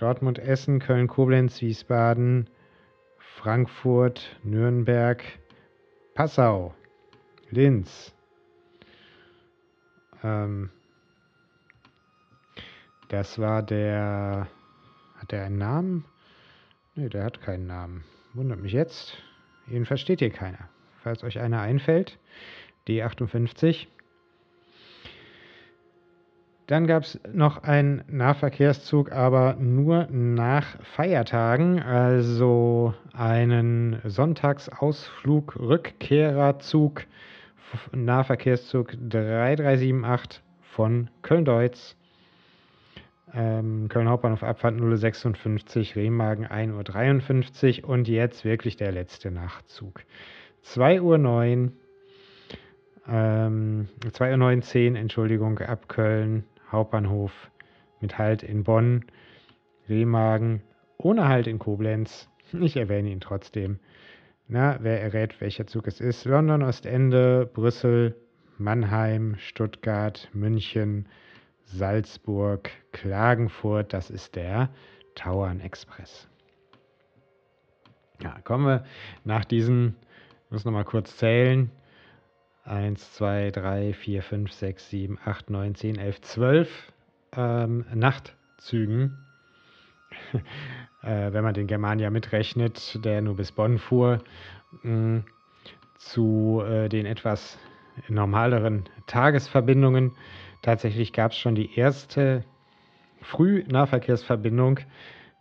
Dortmund, 0.00 0.38
Essen, 0.38 0.78
Köln, 0.78 1.08
Koblenz, 1.08 1.60
Wiesbaden, 1.60 2.48
Frankfurt, 3.18 4.38
Nürnberg, 4.42 5.22
Passau, 6.14 6.74
Linz. 7.50 8.14
Ähm, 10.22 10.70
das 13.08 13.38
war 13.38 13.62
der. 13.62 14.48
Hat 15.16 15.32
der 15.32 15.44
einen 15.44 15.58
Namen? 15.58 16.04
Ne, 16.94 17.10
der 17.10 17.24
hat 17.24 17.42
keinen 17.42 17.66
Namen. 17.66 18.04
Wundert 18.32 18.60
mich 18.60 18.72
jetzt. 18.72 19.18
Jedenfalls 19.66 20.00
steht 20.00 20.20
hier 20.20 20.30
keiner. 20.30 20.70
Falls 21.02 21.22
euch 21.24 21.38
einer 21.38 21.60
einfällt, 21.60 22.18
D58. 22.88 23.86
Dann 26.70 26.86
gab 26.86 27.02
es 27.02 27.18
noch 27.32 27.64
einen 27.64 28.04
Nahverkehrszug, 28.06 29.10
aber 29.10 29.56
nur 29.58 30.06
nach 30.12 30.80
Feiertagen, 30.84 31.82
also 31.82 32.94
einen 33.12 34.00
Sonntagsausflug, 34.04 35.58
Rückkehrerzug, 35.58 37.06
Nahverkehrszug 37.90 38.92
3378 39.00 40.44
von 40.60 41.10
Köln-Deutz. 41.22 41.96
Ähm, 43.34 43.88
Köln 43.88 44.08
Hauptbahnhof 44.08 44.44
Abfahrt 44.44 44.76
056, 44.78 45.96
Remagen 45.96 46.46
1.53 46.46 47.82
Uhr 47.82 47.88
und 47.88 48.06
jetzt 48.06 48.44
wirklich 48.44 48.76
der 48.76 48.92
letzte 48.92 49.32
Nachtzug. 49.32 50.04
2.09 50.64 51.00
Uhr, 51.00 51.72
ähm, 53.08 53.88
2.19 54.04 54.92
Uhr, 54.92 54.98
Entschuldigung, 55.00 55.58
ab 55.58 55.88
Köln 55.88 56.44
Hauptbahnhof 56.70 57.50
mit 58.00 58.18
Halt 58.18 58.42
in 58.42 58.64
Bonn, 58.64 59.04
Remagen, 59.88 60.62
ohne 60.98 61.28
Halt 61.28 61.46
in 61.46 61.58
Koblenz. 61.58 62.28
Ich 62.52 62.76
erwähne 62.76 63.10
ihn 63.10 63.20
trotzdem. 63.20 63.78
Na, 64.48 64.78
wer 64.80 65.00
errät, 65.00 65.40
welcher 65.40 65.68
Zug 65.68 65.86
es 65.86 66.00
ist? 66.00 66.24
London, 66.24 66.64
Ostende, 66.64 67.48
Brüssel, 67.54 68.16
Mannheim, 68.58 69.36
Stuttgart, 69.38 70.28
München, 70.32 71.06
Salzburg, 71.62 72.68
Klagenfurt. 72.90 73.92
Das 73.92 74.10
ist 74.10 74.34
der 74.34 74.70
Tauern 75.14 75.60
Express. 75.60 76.28
Ja, 78.20 78.40
kommen 78.42 78.66
wir 78.66 78.84
nach 79.24 79.44
diesen, 79.44 79.94
ich 80.46 80.50
muss 80.50 80.64
nochmal 80.64 80.84
kurz 80.84 81.16
zählen, 81.16 81.70
1, 82.70 83.14
2, 83.14 83.50
3, 83.50 83.92
4, 83.92 84.22
5, 84.22 84.52
6, 84.52 84.90
7, 84.90 85.18
8, 85.24 85.50
9, 85.50 85.74
10, 85.74 85.98
11, 85.98 86.20
12 86.20 86.92
ähm, 87.36 87.84
Nachtzügen. 87.92 89.18
äh, 91.02 91.32
wenn 91.32 91.42
man 91.42 91.54
den 91.54 91.66
Germania 91.66 92.10
mitrechnet, 92.10 93.04
der 93.04 93.22
nur 93.22 93.36
bis 93.36 93.50
Bonn 93.50 93.78
fuhr, 93.78 94.22
mh, 94.82 95.24
zu 95.98 96.62
äh, 96.64 96.88
den 96.88 97.06
etwas 97.06 97.58
normaleren 98.08 98.84
Tagesverbindungen. 99.06 100.12
Tatsächlich 100.62 101.12
gab 101.12 101.32
es 101.32 101.38
schon 101.38 101.56
die 101.56 101.76
erste 101.76 102.44
Frühnahverkehrsverbindung 103.20 104.78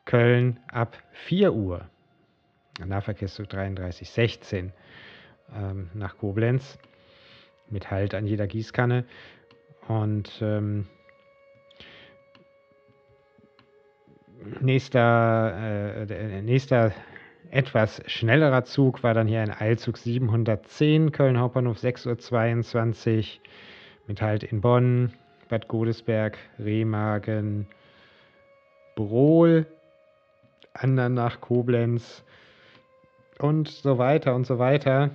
Köln 0.06 0.60
ab 0.68 0.98
4 1.12 1.54
Uhr. 1.54 1.89
Nahverkehrszug 2.84 3.50
3316 3.50 4.74
ähm, 5.54 5.89
nach 5.94 6.18
Koblenz 6.18 6.80
mit 7.69 7.91
Halt 7.91 8.13
an 8.13 8.25
jeder 8.25 8.47
Gießkanne. 8.47 9.05
Und 9.88 10.39
ähm, 10.41 10.88
nächster, 14.62 16.08
äh, 16.10 16.41
nächster 16.41 16.93
etwas 17.51 18.01
schnellerer 18.05 18.63
Zug 18.63 19.03
war 19.03 19.13
dann 19.13 19.27
hier 19.27 19.41
ein 19.41 19.51
Eilzug 19.51 19.97
710, 19.97 21.12
Köln 21.12 21.39
Hauptbahnhof 21.39 21.77
6.22 21.77 23.17
Uhr 23.17 23.41
mit 24.08 24.21
Halt 24.21 24.43
in 24.43 24.62
Bonn, 24.62 25.13
Bad 25.49 25.67
Godesberg, 25.67 26.38
Remagen, 26.60 27.67
Brohl, 28.95 29.65
Andernach, 30.73 31.41
Koblenz 31.41 32.23
und 33.39 33.67
so 33.69 33.97
weiter 33.97 34.36
und 34.36 34.45
so 34.45 34.60
weiter 34.60 35.12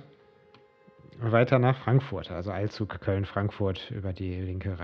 weiter 1.19 1.59
nach 1.59 1.77
Frankfurt, 1.77 2.31
also 2.31 2.51
Eilzug 2.51 2.99
Köln-Frankfurt 3.01 3.91
über 3.91 4.13
die 4.13 4.41
linke 4.41 4.77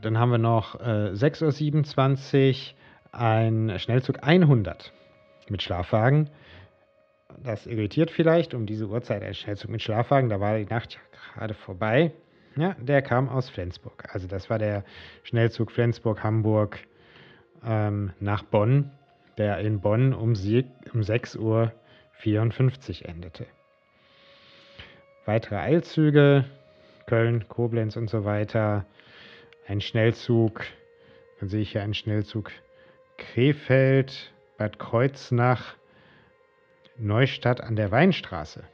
Dann 0.00 0.18
haben 0.18 0.30
wir 0.30 0.38
noch 0.38 0.76
äh, 0.80 1.12
6.27 1.12 2.72
Uhr 2.72 2.78
ein 3.12 3.78
Schnellzug 3.78 4.22
100 4.22 4.92
mit 5.48 5.62
Schlafwagen. 5.62 6.30
Das 7.42 7.66
irritiert 7.66 8.10
vielleicht 8.10 8.54
um 8.54 8.66
diese 8.66 8.88
Uhrzeit 8.88 9.22
ein 9.22 9.34
Schnellzug 9.34 9.70
mit 9.70 9.82
Schlafwagen. 9.82 10.28
Da 10.28 10.40
war 10.40 10.58
die 10.58 10.66
Nacht 10.66 10.98
gerade 11.34 11.54
vorbei. 11.54 12.12
Ja, 12.56 12.74
der 12.80 13.02
kam 13.02 13.28
aus 13.28 13.50
Flensburg. 13.50 14.04
Also 14.12 14.26
das 14.26 14.50
war 14.50 14.58
der 14.58 14.84
Schnellzug 15.22 15.70
Flensburg-Hamburg 15.70 16.78
ähm, 17.64 18.12
nach 18.20 18.42
Bonn, 18.42 18.90
der 19.36 19.58
in 19.58 19.80
Bonn 19.80 20.12
um, 20.12 20.34
um 20.92 21.02
6 21.02 21.36
Uhr 21.36 21.72
54 22.18 23.04
endete. 23.06 23.46
Weitere 25.24 25.56
Eilzüge, 25.56 26.44
Köln, 27.06 27.48
Koblenz 27.48 27.96
und 27.96 28.10
so 28.10 28.24
weiter. 28.24 28.86
Ein 29.66 29.80
Schnellzug, 29.80 30.64
dann 31.38 31.48
sehe 31.48 31.60
ich 31.60 31.72
hier 31.72 31.82
einen 31.82 31.94
Schnellzug 31.94 32.50
Krefeld, 33.18 34.32
Bad 34.56 34.78
Kreuznach, 34.78 35.76
Neustadt 36.96 37.60
an 37.60 37.76
der 37.76 37.90
Weinstraße. 37.90 38.64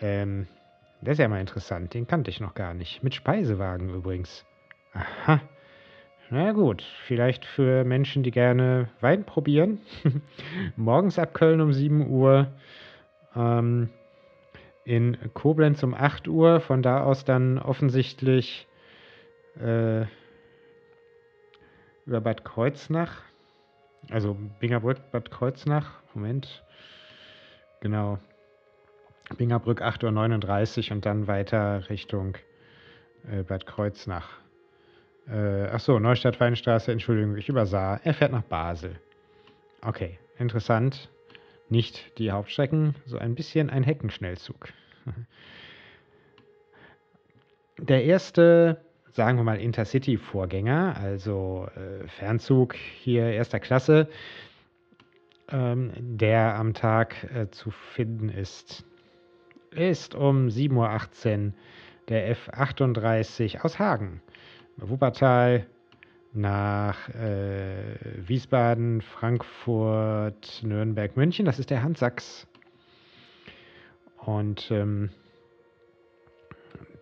Ähm, 0.00 0.46
das 1.02 1.12
ist 1.12 1.18
ja 1.18 1.28
mal 1.28 1.40
interessant, 1.40 1.92
den 1.94 2.06
kannte 2.06 2.30
ich 2.30 2.40
noch 2.40 2.54
gar 2.54 2.74
nicht. 2.74 3.02
Mit 3.02 3.14
Speisewagen 3.14 3.90
übrigens. 3.90 4.44
Aha. 4.92 5.40
Na 6.32 6.52
gut, 6.52 6.82
vielleicht 7.06 7.44
für 7.44 7.82
Menschen, 7.82 8.22
die 8.22 8.30
gerne 8.30 8.88
Wein 9.00 9.24
probieren. 9.24 9.80
Morgens 10.76 11.18
ab 11.18 11.34
Köln 11.34 11.60
um 11.60 11.72
7 11.72 12.08
Uhr, 12.08 12.46
ähm, 13.34 13.90
in 14.84 15.18
Koblenz 15.34 15.82
um 15.82 15.92
8 15.92 16.28
Uhr, 16.28 16.60
von 16.60 16.82
da 16.82 17.02
aus 17.02 17.24
dann 17.24 17.58
offensichtlich 17.58 18.68
äh, 19.60 20.02
über 22.06 22.20
Bad 22.20 22.44
Kreuznach, 22.44 23.22
also 24.08 24.36
Bingerbrück, 24.60 25.10
Bad 25.10 25.32
Kreuznach, 25.32 26.00
Moment, 26.14 26.64
genau, 27.80 28.20
Bingerbrück 29.36 29.82
8.39 29.82 30.90
Uhr 30.90 30.94
und 30.94 31.06
dann 31.06 31.26
weiter 31.26 31.90
Richtung 31.90 32.36
äh, 33.28 33.42
Bad 33.42 33.66
Kreuznach. 33.66 34.39
Äh, 35.28 35.66
ach 35.72 35.80
so, 35.80 35.98
Neustadt 35.98 36.38
Weinstraße, 36.40 36.92
Entschuldigung, 36.92 37.36
ich 37.36 37.48
übersah. 37.48 38.00
Er 38.02 38.14
fährt 38.14 38.32
nach 38.32 38.42
Basel. 38.42 38.96
Okay, 39.82 40.18
interessant. 40.38 41.08
Nicht 41.68 42.18
die 42.18 42.30
Hauptstrecken, 42.30 42.94
so 43.06 43.18
ein 43.18 43.34
bisschen 43.34 43.70
ein 43.70 43.82
Heckenschnellzug. 43.82 44.68
Der 47.78 48.04
erste, 48.04 48.84
sagen 49.12 49.38
wir 49.38 49.44
mal, 49.44 49.58
Intercity-Vorgänger, 49.58 50.96
also 51.00 51.66
äh, 51.76 52.06
Fernzug 52.08 52.74
hier 52.74 53.24
erster 53.24 53.58
Klasse, 53.58 54.08
ähm, 55.50 55.92
der 55.96 56.56
am 56.56 56.74
Tag 56.74 57.24
äh, 57.32 57.50
zu 57.50 57.70
finden 57.70 58.28
ist 58.28 58.84
ist 59.70 60.14
um 60.14 60.48
7.18 60.48 61.46
Uhr 61.46 61.52
der 62.08 62.36
F38 62.36 63.60
aus 63.60 63.78
Hagen, 63.78 64.20
Wuppertal 64.76 65.66
nach 66.32 67.08
äh, 67.10 67.96
Wiesbaden, 68.16 69.02
Frankfurt, 69.02 70.62
Nürnberg, 70.62 71.16
München. 71.16 71.44
Das 71.46 71.58
ist 71.58 71.70
der 71.70 71.82
Hans 71.82 72.00
Sachs. 72.00 72.46
Und 74.18 74.70
ähm, 74.70 75.10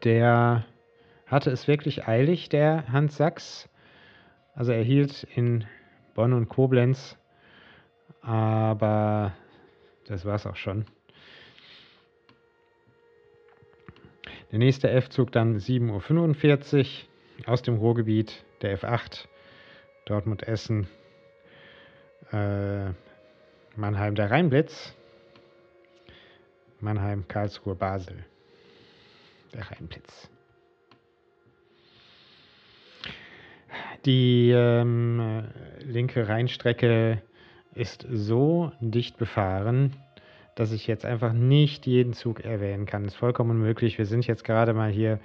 der 0.04 0.64
hatte 1.26 1.50
es 1.50 1.68
wirklich 1.68 2.06
eilig, 2.08 2.48
der 2.48 2.90
Hans 2.90 3.16
Sachs. 3.16 3.68
Also 4.54 4.72
er 4.72 4.82
hielt 4.82 5.24
in 5.34 5.64
Bonn 6.14 6.32
und 6.32 6.48
Koblenz, 6.48 7.16
aber 8.22 9.34
das 10.06 10.24
war 10.24 10.34
es 10.34 10.46
auch 10.46 10.56
schon. 10.56 10.84
Der 14.50 14.58
nächste 14.58 14.90
F-Zug 14.90 15.30
dann 15.30 15.58
7.45 15.58 16.78
Uhr 16.78 17.07
aus 17.46 17.62
dem 17.62 17.76
Ruhrgebiet, 17.76 18.44
der 18.62 18.78
F8, 18.78 19.26
Dortmund-Essen, 20.06 20.88
äh, 22.32 22.90
Mannheim, 23.76 24.14
der 24.14 24.30
Rheinblitz, 24.30 24.94
Mannheim, 26.80 27.26
Karlsruhe, 27.28 27.74
Basel, 27.74 28.24
der 29.54 29.70
Rheinblitz. 29.70 30.30
Die 34.04 34.50
ähm, 34.54 35.44
linke 35.80 36.28
Rheinstrecke 36.28 37.22
ist 37.74 38.06
so 38.10 38.72
dicht 38.80 39.18
befahren, 39.18 39.96
dass 40.54 40.72
ich 40.72 40.86
jetzt 40.86 41.04
einfach 41.04 41.32
nicht 41.32 41.86
jeden 41.86 42.12
Zug 42.12 42.40
erwähnen 42.40 42.86
kann. 42.86 43.04
Ist 43.04 43.16
vollkommen 43.16 43.50
unmöglich. 43.50 43.98
Wir 43.98 44.06
sind 44.06 44.26
jetzt 44.26 44.44
gerade 44.44 44.72
mal 44.72 44.90
hier 44.90 45.20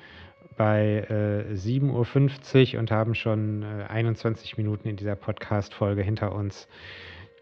bei 0.56 1.06
äh, 1.10 1.54
7.50 1.54 2.74
Uhr 2.74 2.80
und 2.80 2.92
haben 2.92 3.16
schon 3.16 3.64
äh, 3.64 3.86
21 3.90 4.58
Minuten 4.58 4.88
in 4.88 4.96
dieser 4.96 5.16
Podcast-Folge 5.16 6.02
hinter 6.02 6.34
uns. 6.34 6.68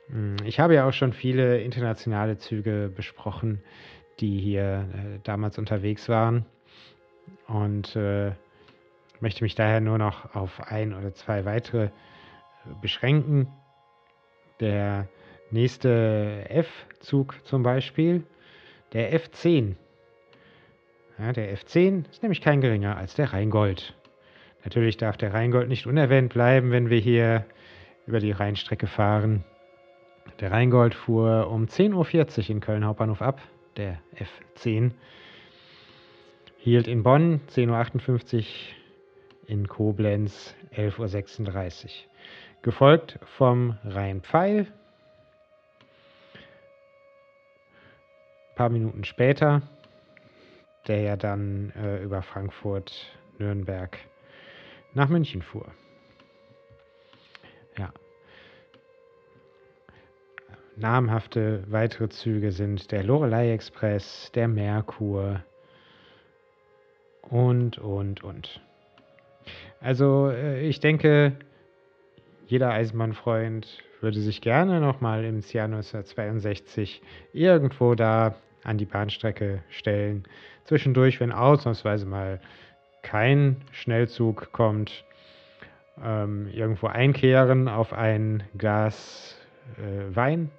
Hm, 0.10 0.38
ich 0.46 0.60
habe 0.60 0.76
ja 0.76 0.88
auch 0.88 0.94
schon 0.94 1.14
viele 1.14 1.62
internationale 1.62 2.38
Züge 2.38 2.92
besprochen, 2.96 3.62
die 4.20 4.40
hier 4.40 4.88
äh, 4.94 5.20
damals 5.24 5.58
unterwegs 5.58 6.10
waren. 6.10 6.46
Und 7.48 7.96
äh, 7.96 8.32
möchte 9.20 9.44
mich 9.44 9.56
daher 9.56 9.82
nur 9.82 9.98
noch 9.98 10.36
auf 10.36 10.62
ein 10.62 10.94
oder 10.94 11.14
zwei 11.14 11.46
weitere 11.46 11.86
äh, 11.86 11.90
beschränken. 12.82 13.48
Der 14.60 15.08
Nächste 15.54 16.46
F-Zug 16.48 17.36
zum 17.44 17.62
Beispiel, 17.62 18.24
der 18.94 19.14
F10. 19.14 19.76
Ja, 21.22 21.34
der 21.34 21.56
F10 21.56 22.10
ist 22.10 22.24
nämlich 22.24 22.42
kein 22.42 22.62
geringer 22.62 22.98
als 22.98 23.14
der 23.14 23.32
Rheingold. 23.32 23.94
Natürlich 24.64 24.98
darf 24.98 25.18
der 25.18 25.36
Rheingold 25.36 25.70
nicht 25.70 25.86
unerwähnt 25.86 26.34
bleiben, 26.34 26.72
wenn 26.72 26.90
wir 26.90 26.98
hier 26.98 27.46
über 28.08 28.20
die 28.20 28.32
Rheinstrecke 28.32 28.88
fahren. 28.88 29.44
Der 30.40 30.52
Rheingold 30.52 30.96
fuhr 30.96 31.48
um 31.52 31.66
10.40 31.66 32.40
Uhr 32.40 32.50
in 32.50 32.60
Köln 32.60 32.86
Hauptbahnhof 32.86 33.22
ab, 33.22 33.40
der 33.78 34.00
F10. 34.56 34.94
Hielt 36.58 36.88
in 36.88 37.04
Bonn 37.04 37.42
10.58 37.52 38.38
Uhr, 38.38 38.44
in 39.46 39.68
Koblenz 39.68 40.56
11.36 40.76 41.84
Uhr. 41.86 41.92
Gefolgt 42.64 43.20
vom 43.26 43.78
Rhein-Pfeil 43.84 44.66
paar 48.62 48.70
Minuten 48.70 49.04
später, 49.06 49.64
der 50.92 51.00
ja 51.00 51.16
dann 51.16 51.72
äh, 51.82 52.04
über 52.04 52.22
Frankfurt, 52.22 53.18
Nürnberg 53.40 53.98
nach 54.94 55.08
München 55.08 55.42
fuhr. 55.42 55.72
Ja. 57.78 57.94
Namhafte 60.76 61.64
weitere 61.68 62.10
Züge 62.10 62.52
sind 62.52 62.92
der 62.92 63.04
Lorelei 63.04 63.54
Express, 63.54 64.34
der 64.34 64.50
Merkur 64.50 65.42
und, 67.22 67.78
und, 67.78 68.22
und. 68.26 68.60
Also 69.80 70.30
äh, 70.30 70.60
ich 70.68 70.82
denke, 70.82 71.38
jeder 72.48 72.72
Eisenbahnfreund 72.72 73.82
würde 74.02 74.20
sich 74.20 74.42
gerne 74.42 74.82
nochmal 74.82 75.24
im 75.24 75.40
Jahr 75.40 75.66
1962 75.66 77.02
irgendwo 77.32 77.96
da 77.96 78.36
an 78.64 78.78
die 78.78 78.86
Bahnstrecke 78.86 79.64
stellen. 79.70 80.26
Zwischendurch, 80.66 81.20
wenn 81.20 81.32
ausnahmsweise 81.32 82.06
mal 82.06 82.40
kein 83.02 83.58
Schnellzug 83.72 84.52
kommt, 84.52 85.06
ähm, 86.04 86.48
irgendwo 86.48 86.88
einkehren 86.88 87.68
auf 87.68 87.94
ein 87.94 88.44
Glas 88.58 89.38
äh, 89.78 90.16
Wein 90.16 90.50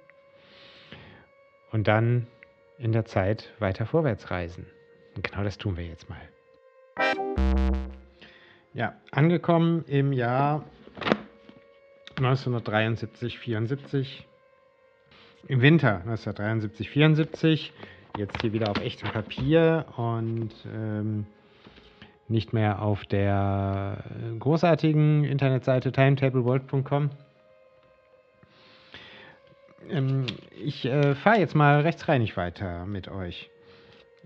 und 1.71 1.87
dann 1.87 2.27
in 2.77 2.91
der 2.91 3.05
Zeit 3.05 3.51
weiter 3.59 3.85
vorwärts 3.85 4.31
reisen. 4.31 4.65
Und 5.15 5.23
genau 5.23 5.43
das 5.43 5.57
tun 5.57 5.77
wir 5.77 5.85
jetzt 5.85 6.09
mal. 6.09 6.21
Ja, 8.73 8.95
angekommen 9.11 9.85
im 9.87 10.13
Jahr 10.13 10.63
1973, 12.17 13.37
74 13.39 14.27
im 15.47 15.61
Winter 15.61 15.97
1973, 15.97 16.89
74, 16.89 17.73
jetzt 18.17 18.41
hier 18.41 18.53
wieder 18.53 18.69
auf 18.69 18.77
echtem 18.77 19.09
Papier 19.09 19.85
und 19.97 20.51
ähm, 20.73 21.25
nicht 22.27 22.53
mehr 22.53 22.81
auf 22.81 23.05
der 23.05 24.03
großartigen 24.39 25.23
Internetseite 25.23 25.91
timetableworld.com. 25.91 27.09
Ähm, 29.89 30.25
ich 30.63 30.85
äh, 30.85 31.15
fahre 31.15 31.39
jetzt 31.39 31.55
mal 31.55 31.81
rechtsreinig 31.81 32.37
weiter 32.37 32.85
mit 32.85 33.07
euch. 33.09 33.49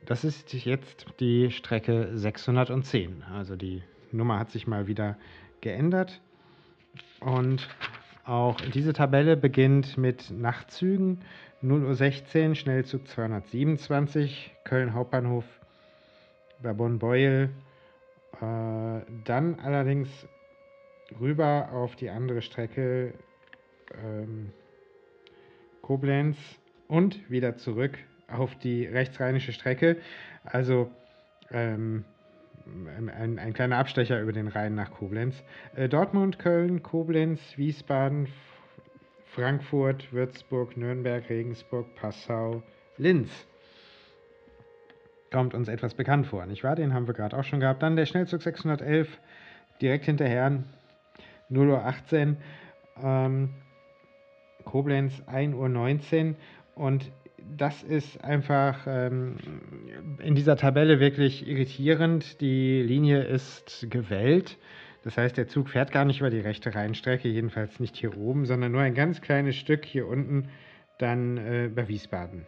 Das 0.06 0.24
ist 0.24 0.54
jetzt 0.54 1.06
die 1.20 1.52
Strecke 1.52 2.10
610. 2.14 3.24
Also 3.34 3.56
die 3.56 3.84
Nummer 4.12 4.40
hat 4.40 4.52
sich 4.52 4.68
mal 4.68 4.88
wieder 4.88 5.18
geändert. 5.62 6.22
Und 7.20 7.68
auch 8.28 8.60
diese 8.60 8.94
Tabelle 8.94 9.38
beginnt 9.38 9.98
mit 9.98 10.32
Nachtzügen 10.32 11.22
0.16 11.64 12.50
Uhr, 12.50 12.56
Schnellzug 12.56 13.08
227, 13.08 14.54
Köln 14.66 14.94
Hauptbahnhof 14.94 15.46
über 16.60 16.74
Bonn-Beuel. 16.74 17.50
Äh, 18.34 19.02
dann 19.24 19.60
allerdings 19.64 20.10
rüber 21.20 21.70
auf 21.72 21.96
die 21.96 22.10
andere 22.10 22.42
Strecke 22.42 23.14
ähm, 24.04 24.52
Koblenz 25.82 26.38
und 26.90 27.30
wieder 27.32 27.56
zurück 27.56 27.98
auf 28.28 28.56
die 28.56 28.86
rechtsrheinische 28.86 29.54
Strecke. 29.54 29.98
Also 30.44 30.92
ähm, 31.50 32.04
ein, 33.10 33.40
ein, 33.40 33.54
kleiner 33.54 33.78
Abstecher 33.78 34.22
über 34.22 34.34
den 34.34 34.48
Rhein 34.48 34.76
nach 34.76 34.92
Koblenz. 34.92 35.44
Äh, 35.76 35.90
Dortmund, 35.90 36.40
Köln, 36.40 36.84
Koblenz, 36.84 37.40
Wiesbaden, 37.58 38.28
Frankfurt, 39.26 40.12
Würzburg, 40.12 40.78
Nürnberg, 40.78 41.30
Regensburg, 41.30 41.94
Passau, 41.96 42.64
Linz. 42.98 43.30
Kommt 45.32 45.54
uns 45.54 45.68
etwas 45.68 45.94
bekannt 45.94 46.28
vor, 46.28 46.46
nicht 46.46 46.64
wahr? 46.64 46.76
Den 46.76 46.94
haben 46.94 47.08
wir 47.08 47.14
gerade 47.14 47.38
auch 47.38 47.44
schon 47.44 47.60
gehabt. 47.60 47.84
Dann 47.84 47.96
der 47.96 48.06
Schnellzug 48.06 48.42
611, 48.42 49.20
direkt 49.82 50.06
hinterher, 50.06 50.64
0.18 51.52 52.30
Uhr. 52.30 52.38
Ähm, 53.04 53.54
Koblenz 54.64 55.22
1.19 55.28 56.30
Uhr. 56.30 56.36
Und 56.76 57.12
das 57.56 57.84
ist 57.84 58.24
einfach 58.24 58.86
ähm, 58.88 59.38
in 60.20 60.36
dieser 60.36 60.58
Tabelle 60.58 61.00
wirklich 61.00 61.48
irritierend. 61.48 62.42
Die 62.42 62.82
Linie 62.82 63.24
ist 63.24 63.88
gewellt. 63.90 64.58
Das 65.04 65.18
heißt, 65.18 65.38
der 65.38 65.48
Zug 65.48 65.70
fährt 65.70 65.92
gar 65.92 66.06
nicht 66.06 66.20
über 66.20 66.30
die 66.30 66.40
rechte 66.40 66.74
Rheinstrecke, 66.76 67.30
jedenfalls 67.30 67.80
nicht 67.80 67.96
hier 67.96 68.18
oben, 68.18 68.46
sondern 68.46 68.72
nur 68.72 68.82
ein 68.82 68.94
ganz 68.94 69.22
kleines 69.22 69.56
Stück 69.56 69.86
hier 69.86 70.08
unten 70.08 70.50
dann 70.98 71.38
äh, 71.38 71.70
bei 71.74 71.88
Wiesbaden. 71.88 72.46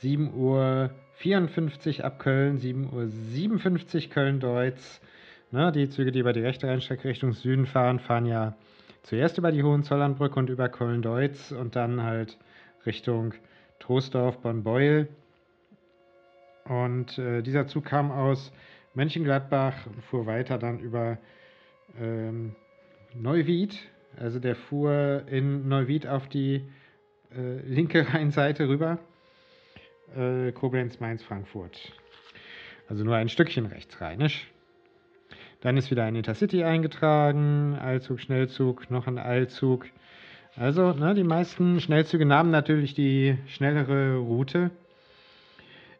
7 0.00 0.32
Uhr 0.32 0.90
54 1.16 2.04
ab 2.04 2.18
Köln, 2.18 2.56
7 2.56 2.90
Uhr 2.90 3.06
57 3.08 4.08
Köln-Deutz. 4.08 5.02
Ne, 5.50 5.72
die 5.72 5.90
Züge, 5.90 6.10
die 6.10 6.20
über 6.20 6.32
die 6.32 6.40
rechte 6.40 6.68
Rheinstrecke 6.68 7.08
Richtung 7.08 7.32
Süden 7.32 7.66
fahren, 7.66 7.98
fahren 7.98 8.24
ja 8.24 8.56
zuerst 9.02 9.36
über 9.36 9.52
die 9.52 9.62
Hohenzollernbrücke 9.62 10.38
und 10.38 10.48
über 10.48 10.70
Köln-Deutz 10.70 11.52
und 11.52 11.76
dann 11.76 12.02
halt 12.02 12.38
Richtung 12.86 13.34
Troisdorf, 13.78 14.38
Bonn-Beuel. 14.38 15.08
Und 16.64 17.18
äh, 17.18 17.42
dieser 17.42 17.66
Zug 17.66 17.84
kam 17.84 18.10
aus 18.10 18.52
Mönchengladbach 18.94 19.74
fuhr 20.08 20.24
weiter 20.24 20.56
dann 20.56 20.78
über 20.78 21.18
ähm, 22.00 22.54
Neuwied. 23.14 23.78
Also 24.16 24.38
der 24.38 24.56
fuhr 24.56 25.24
in 25.26 25.68
Neuwied 25.68 26.06
auf 26.06 26.26
die 26.28 26.66
äh, 27.36 27.58
linke 27.66 28.06
Rheinseite 28.14 28.66
rüber. 28.66 28.98
Äh, 30.16 30.52
Koblenz, 30.52 31.00
Mainz, 31.00 31.22
Frankfurt. 31.22 31.92
Also 32.88 33.04
nur 33.04 33.16
ein 33.16 33.28
Stückchen 33.28 33.66
rechtsrheinisch. 33.66 34.50
Dann 35.60 35.76
ist 35.76 35.90
wieder 35.90 36.04
ein 36.04 36.16
Intercity 36.16 36.64
eingetragen, 36.64 37.78
Eilzug, 37.78 38.20
Schnellzug, 38.20 38.90
noch 38.90 39.06
ein 39.06 39.18
Eilzug. 39.18 39.86
Also 40.56 40.92
ne, 40.92 41.14
die 41.14 41.22
meisten 41.22 41.80
Schnellzüge 41.80 42.26
nahmen 42.26 42.50
natürlich 42.50 42.94
die 42.94 43.36
schnellere 43.46 44.16
Route. 44.16 44.70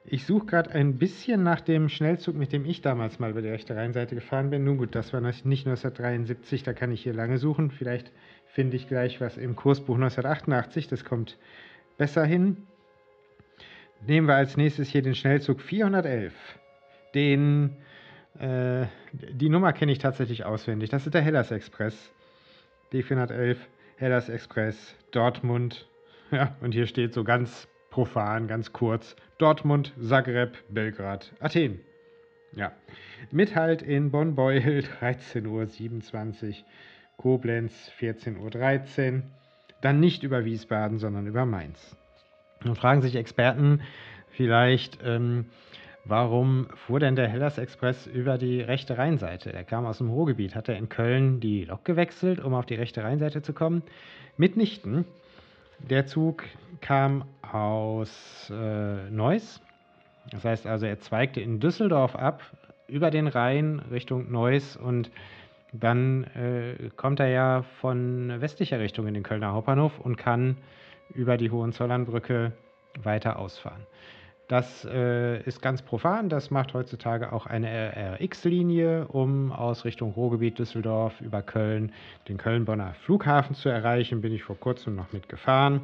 Ich 0.05 0.25
suche 0.25 0.47
gerade 0.47 0.71
ein 0.73 0.99
bisschen 0.99 1.43
nach 1.43 1.61
dem 1.61 1.89
Schnellzug, 1.89 2.35
mit 2.35 2.53
dem 2.53 2.65
ich 2.65 2.81
damals 2.81 3.19
mal 3.19 3.31
über 3.31 3.43
die 3.43 3.49
rechte 3.49 3.77
Rheinseite 3.77 4.15
gefahren 4.15 4.51
bin. 4.51 4.65
Nun 4.65 4.79
gut, 4.79 4.95
das 4.95 5.13
war 5.13 5.21
nicht 5.21 5.45
1973, 5.45 6.63
da 6.63 6.73
kann 6.73 6.91
ich 6.91 7.03
hier 7.03 7.13
lange 7.13 7.39
suchen. 7.39 7.71
Vielleicht 7.71 8.11
finde 8.47 8.77
ich 8.77 8.89
gleich 8.89 9.21
was 9.21 9.37
im 9.37 9.55
Kursbuch 9.55 9.95
1988, 9.95 10.89
das 10.89 11.05
kommt 11.05 11.37
besser 11.99 12.25
hin. 12.25 12.67
Nehmen 14.07 14.27
wir 14.27 14.35
als 14.35 14.57
nächstes 14.57 14.89
hier 14.89 15.03
den 15.03 15.15
Schnellzug 15.15 15.61
411. 15.61 16.33
Den, 17.15 17.77
äh, 18.39 18.87
die 19.13 19.49
Nummer 19.49 19.73
kenne 19.73 19.93
ich 19.93 19.99
tatsächlich 19.99 20.45
auswendig. 20.45 20.91
Das 20.91 21.05
ist 21.05 21.13
der 21.13 21.23
Hellas 21.23 21.51
Express. 21.51 22.11
D411, 22.93 23.57
Hellas 23.97 24.29
Express, 24.29 24.97
Dortmund. 25.13 25.87
Ja, 26.33 26.57
und 26.61 26.71
hier 26.71 26.87
steht 26.87 27.13
so 27.13 27.25
ganz 27.25 27.67
profan, 27.91 28.47
ganz 28.47 28.73
kurz, 28.73 29.17
Dortmund, 29.39 29.93
Zagreb, 30.01 30.57
Belgrad, 30.69 31.33
Athen. 31.41 31.81
Ja, 32.53 32.71
mit 33.33 33.57
Halt 33.57 33.83
in 33.83 34.13
Bonn-Beuel 34.13 34.85
13.27 35.01 36.49
Uhr, 36.49 36.55
Koblenz 37.17 37.91
14.13 37.99 39.15
Uhr, 39.15 39.23
dann 39.83 39.99
nicht 39.99 40.23
über 40.23 40.45
Wiesbaden, 40.45 40.99
sondern 40.99 41.27
über 41.27 41.45
Mainz. 41.45 41.97
Nun 42.65 42.77
fragen 42.77 43.01
sich 43.01 43.17
Experten 43.17 43.81
vielleicht, 44.31 44.99
ähm, 45.03 45.47
warum 46.05 46.69
fuhr 46.75 47.01
denn 47.01 47.17
der 47.17 47.29
Hellas 47.29 47.57
Express 47.57 48.07
über 48.07 48.37
die 48.37 48.61
rechte 48.61 48.99
Rheinseite? 48.99 49.53
Er 49.53 49.65
kam 49.65 49.87
aus 49.87 49.99
dem 49.99 50.11
Ruhrgebiet. 50.11 50.55
Hat 50.55 50.69
er 50.69 50.77
in 50.77 50.89
Köln 50.89 51.41
die 51.41 51.65
Lok 51.65 51.85
gewechselt, 51.85 52.41
um 52.41 52.55
auf 52.55 52.67
die 52.67 52.75
rechte 52.75 53.03
Rheinseite 53.03 53.43
zu 53.43 53.53
kommen? 53.53 53.83
Mitnichten. 54.37 55.05
Der 55.79 56.07
Zug 56.07 56.45
kam 56.83 57.25
aus 57.41 58.53
äh, 58.55 59.11
Neuss. 59.11 59.63
Das 60.31 60.45
heißt 60.45 60.67
also, 60.67 60.85
er 60.85 61.01
zweigte 61.01 61.41
in 61.41 61.61
Düsseldorf 61.61 62.15
ab, 62.15 62.43
über 62.87 63.11
den 63.11 63.27
Rhein 63.27 63.81
Richtung 63.91 64.31
Neuss 64.31 64.77
und 64.77 65.11
dann 65.73 66.25
äh, 66.35 66.91
kommt 66.97 67.21
er 67.21 67.29
ja 67.29 67.63
von 67.81 68.41
westlicher 68.41 68.81
Richtung 68.81 69.07
in 69.07 69.15
den 69.15 69.23
Kölner 69.23 69.53
Hauptbahnhof 69.53 69.99
und 70.01 70.17
kann 70.17 70.57
über 71.15 71.37
die 71.37 71.51
Hohenzollernbrücke 71.51 72.53
weiter 73.03 73.39
ausfahren. 73.39 73.87
Das 74.51 74.85
äh, 74.85 75.41
ist 75.43 75.63
ganz 75.63 75.81
profan, 75.81 76.29
das 76.29 76.51
macht 76.51 76.75
heutzutage 76.75 77.33
auch 77.33 77.47
eine 77.47 78.17
RX-Linie, 78.21 79.07
um 79.07 79.53
aus 79.53 79.85
Richtung 79.85 80.11
Ruhrgebiet 80.11 80.59
Düsseldorf 80.59 81.21
über 81.21 81.41
Köln 81.41 81.93
den 82.29 82.37
Köln-Bonner 82.37 82.95
Flughafen 82.95 83.55
zu 83.55 83.69
erreichen. 83.69 84.23
Bin 84.23 84.33
ich 84.33 84.43
vor 84.43 84.59
kurzem 84.59 84.97
noch 84.97 85.13
mitgefahren. 85.13 85.83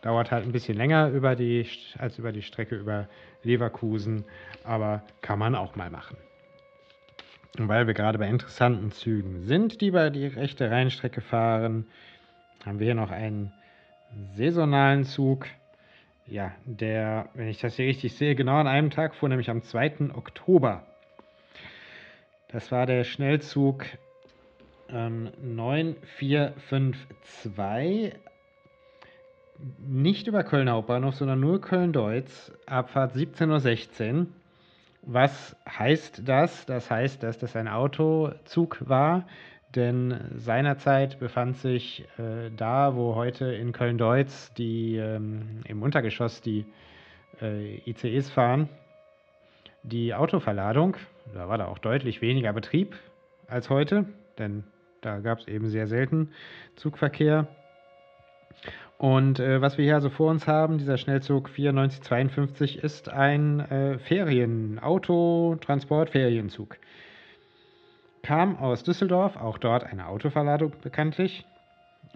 Dauert 0.00 0.32
halt 0.32 0.44
ein 0.44 0.50
bisschen 0.50 0.76
länger 0.76 1.10
über 1.10 1.36
die, 1.36 1.64
als 1.96 2.18
über 2.18 2.32
die 2.32 2.42
Strecke 2.42 2.74
über 2.74 3.06
Leverkusen, 3.44 4.24
aber 4.64 5.02
kann 5.20 5.38
man 5.38 5.54
auch 5.54 5.76
mal 5.76 5.90
machen. 5.90 6.16
Und 7.56 7.68
weil 7.68 7.86
wir 7.86 7.94
gerade 7.94 8.18
bei 8.18 8.26
interessanten 8.26 8.90
Zügen 8.90 9.42
sind, 9.44 9.80
die 9.80 9.86
über 9.86 10.10
die 10.10 10.26
rechte 10.26 10.68
Rheinstrecke 10.68 11.20
fahren, 11.20 11.86
haben 12.66 12.80
wir 12.80 12.86
hier 12.86 12.94
noch 12.96 13.12
einen 13.12 13.52
saisonalen 14.34 15.04
Zug 15.04 15.46
ja, 16.26 16.52
der, 16.64 17.28
wenn 17.34 17.48
ich 17.48 17.60
das 17.60 17.76
hier 17.76 17.84
richtig 17.86 18.14
sehe, 18.14 18.34
genau 18.34 18.56
an 18.56 18.66
einem 18.66 18.88
Tag 18.90 19.14
fuhr, 19.14 19.28
nämlich 19.28 19.50
am 19.50 19.62
2. 19.62 20.10
Oktober. 20.14 20.86
Das 22.48 22.72
war 22.72 22.86
der 22.86 23.04
Schnellzug 23.04 23.84
ähm, 24.88 25.30
9452. 25.42 28.14
Nicht 29.78 30.26
über 30.26 30.42
Köln 30.42 30.70
Hauptbahnhof, 30.70 31.14
sondern 31.14 31.38
nur 31.40 31.60
Köln-Deutz, 31.60 32.50
Abfahrt 32.66 33.14
17.16 33.14 34.20
Uhr. 34.20 34.26
Was 35.02 35.54
heißt 35.68 36.26
das? 36.26 36.64
Das 36.66 36.90
heißt, 36.90 37.22
dass 37.22 37.38
das 37.38 37.54
ein 37.56 37.68
Autozug 37.68 38.88
war, 38.88 39.26
denn 39.74 40.20
seinerzeit 40.36 41.18
befand 41.18 41.56
sich 41.56 42.06
äh, 42.18 42.50
da, 42.56 42.94
wo 42.94 43.14
heute 43.14 43.46
in 43.46 43.72
Köln-Deutz 43.72 44.52
die 44.54 44.96
ähm, 44.96 45.60
im 45.66 45.82
Untergeschoss 45.82 46.40
die 46.40 46.66
äh, 47.40 47.78
ICEs 47.88 48.30
fahren, 48.30 48.68
die 49.82 50.14
Autoverladung. 50.14 50.96
Da 51.34 51.48
war 51.48 51.58
da 51.58 51.66
auch 51.66 51.78
deutlich 51.78 52.20
weniger 52.20 52.52
Betrieb 52.52 52.96
als 53.46 53.70
heute, 53.70 54.04
denn 54.38 54.64
da 55.00 55.18
gab 55.20 55.38
es 55.38 55.48
eben 55.48 55.68
sehr 55.68 55.86
selten 55.86 56.30
Zugverkehr. 56.76 57.48
Und 58.98 59.40
äh, 59.40 59.60
was 59.60 59.78
wir 59.78 59.84
hier 59.84 59.96
also 59.96 60.10
vor 60.10 60.30
uns 60.30 60.46
haben, 60.46 60.78
dieser 60.78 60.96
Schnellzug 60.96 61.48
9452, 61.48 62.78
ist 62.84 63.08
ein 63.08 63.60
äh, 63.60 63.98
Ferien-, 63.98 64.78
Auto-, 64.78 65.56
Transport-Ferienzug 65.60 66.78
kam 68.22 68.56
aus 68.56 68.82
Düsseldorf, 68.82 69.36
auch 69.36 69.58
dort 69.58 69.84
eine 69.84 70.06
Autoverladung 70.06 70.72
bekanntlich. 70.82 71.44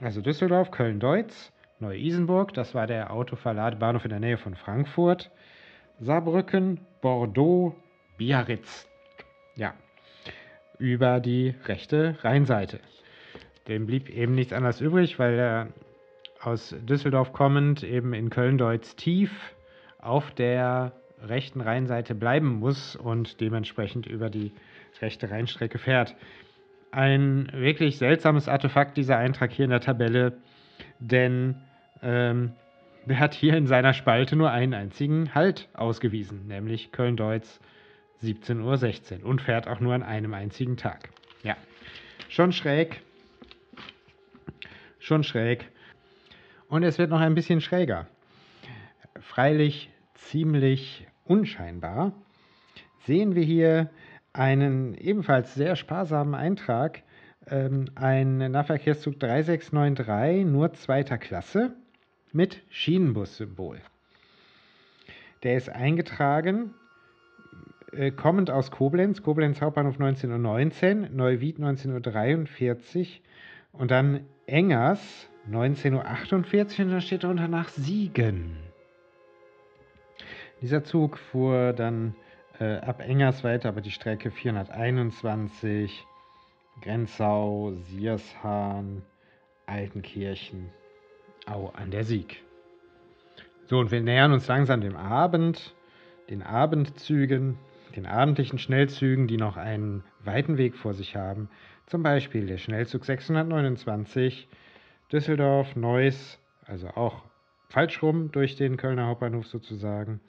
Also 0.00 0.20
Düsseldorf, 0.20 0.70
Köln-Deutz, 0.70 1.52
Neu-Isenburg, 1.80 2.54
das 2.54 2.74
war 2.74 2.86
der 2.86 3.12
Autoverladebahnhof 3.12 4.04
in 4.04 4.10
der 4.10 4.20
Nähe 4.20 4.38
von 4.38 4.54
Frankfurt, 4.54 5.30
Saarbrücken, 5.98 6.80
Bordeaux, 7.00 7.74
Biarritz. 8.16 8.88
Ja, 9.56 9.74
über 10.78 11.20
die 11.20 11.54
rechte 11.64 12.16
Rheinseite. 12.22 12.80
Dem 13.68 13.86
blieb 13.86 14.08
eben 14.08 14.34
nichts 14.34 14.52
anderes 14.52 14.80
übrig, 14.80 15.18
weil 15.18 15.38
er 15.38 15.68
aus 16.40 16.74
Düsseldorf 16.82 17.32
kommend 17.32 17.82
eben 17.82 18.12
in 18.12 18.30
Köln-Deutz 18.30 18.94
tief 18.96 19.32
auf 19.98 20.30
der 20.32 20.92
rechten 21.22 21.60
Rheinseite 21.60 22.14
bleiben 22.14 22.60
muss 22.60 22.94
und 22.94 23.40
dementsprechend 23.40 24.06
über 24.06 24.30
die 24.30 24.52
rechte 25.02 25.30
Rheinstrecke 25.30 25.78
fährt. 25.78 26.14
Ein 26.90 27.50
wirklich 27.52 27.98
seltsames 27.98 28.48
Artefakt, 28.48 28.96
dieser 28.96 29.18
Eintrag 29.18 29.52
hier 29.52 29.64
in 29.64 29.70
der 29.70 29.80
Tabelle, 29.80 30.38
denn 30.98 31.56
ähm, 32.02 32.52
er 33.06 33.18
hat 33.18 33.34
hier 33.34 33.56
in 33.56 33.66
seiner 33.66 33.92
Spalte 33.92 34.36
nur 34.36 34.50
einen 34.50 34.74
einzigen 34.74 35.34
Halt 35.34 35.68
ausgewiesen, 35.74 36.46
nämlich 36.46 36.92
Köln-Deutz 36.92 37.60
17.16 38.22 39.20
Uhr 39.22 39.26
und 39.26 39.42
fährt 39.42 39.68
auch 39.68 39.80
nur 39.80 39.94
an 39.94 40.02
einem 40.02 40.34
einzigen 40.34 40.76
Tag. 40.76 41.10
Ja, 41.42 41.56
schon 42.28 42.52
schräg. 42.52 43.02
Schon 44.98 45.22
schräg. 45.22 45.70
Und 46.68 46.82
es 46.82 46.98
wird 46.98 47.10
noch 47.10 47.20
ein 47.20 47.34
bisschen 47.34 47.60
schräger. 47.60 48.08
Freilich 49.20 49.90
ziemlich 50.14 51.06
unscheinbar 51.24 52.12
sehen 53.04 53.36
wir 53.36 53.44
hier 53.44 53.90
einen 54.36 54.94
ebenfalls 54.94 55.54
sehr 55.54 55.76
sparsamen 55.76 56.34
Eintrag. 56.34 57.02
Ähm, 57.48 57.86
ein 57.94 58.38
Nahverkehrszug 58.38 59.18
3693, 59.20 60.44
nur 60.44 60.72
zweiter 60.72 61.18
Klasse, 61.18 61.74
mit 62.32 62.62
Schienenbus-Symbol. 62.70 63.80
Der 65.42 65.56
ist 65.56 65.68
eingetragen, 65.68 66.74
äh, 67.92 68.10
kommend 68.10 68.50
aus 68.50 68.70
Koblenz, 68.70 69.22
Koblenz 69.22 69.60
Hauptbahnhof 69.60 69.98
19.19 69.98 71.02
Uhr, 71.02 71.08
Neuwied 71.10 71.58
19.43 71.58 73.00
Uhr 73.00 73.80
und 73.80 73.90
dann 73.90 74.26
Engers 74.46 75.28
19.48 75.50 75.92
Uhr 75.92 76.84
und 76.84 76.90
dann 76.92 77.00
steht 77.00 77.24
darunter 77.24 77.48
nach 77.48 77.68
Siegen. 77.68 78.56
Dieser 80.62 80.84
Zug 80.84 81.18
fuhr 81.18 81.72
dann 81.72 82.14
äh, 82.60 82.76
ab 82.78 83.00
Engers 83.00 83.44
weiter, 83.44 83.68
aber 83.68 83.80
die 83.80 83.90
Strecke 83.90 84.30
421, 84.30 86.06
Grenzau, 86.82 87.72
Siershahn, 87.72 89.02
Altenkirchen, 89.66 90.70
Au 91.46 91.68
an 91.68 91.90
der 91.90 92.04
Sieg. 92.04 92.42
So, 93.66 93.78
und 93.78 93.90
wir 93.90 94.00
nähern 94.00 94.32
uns 94.32 94.46
langsam 94.46 94.80
dem 94.80 94.96
Abend, 94.96 95.74
den 96.30 96.42
Abendzügen, 96.42 97.58
den 97.94 98.06
abendlichen 98.06 98.58
Schnellzügen, 98.58 99.26
die 99.26 99.36
noch 99.36 99.56
einen 99.56 100.04
weiten 100.24 100.58
Weg 100.58 100.76
vor 100.76 100.94
sich 100.94 101.16
haben. 101.16 101.48
Zum 101.86 102.02
Beispiel 102.02 102.46
der 102.46 102.58
Schnellzug 102.58 103.04
629, 103.04 104.48
Düsseldorf, 105.12 105.76
Neuss, 105.76 106.38
also 106.64 106.88
auch 106.88 107.22
falsch 107.68 108.02
rum 108.02 108.30
durch 108.32 108.56
den 108.56 108.76
Kölner 108.76 109.06
Hauptbahnhof 109.06 109.46
sozusagen. 109.46 110.20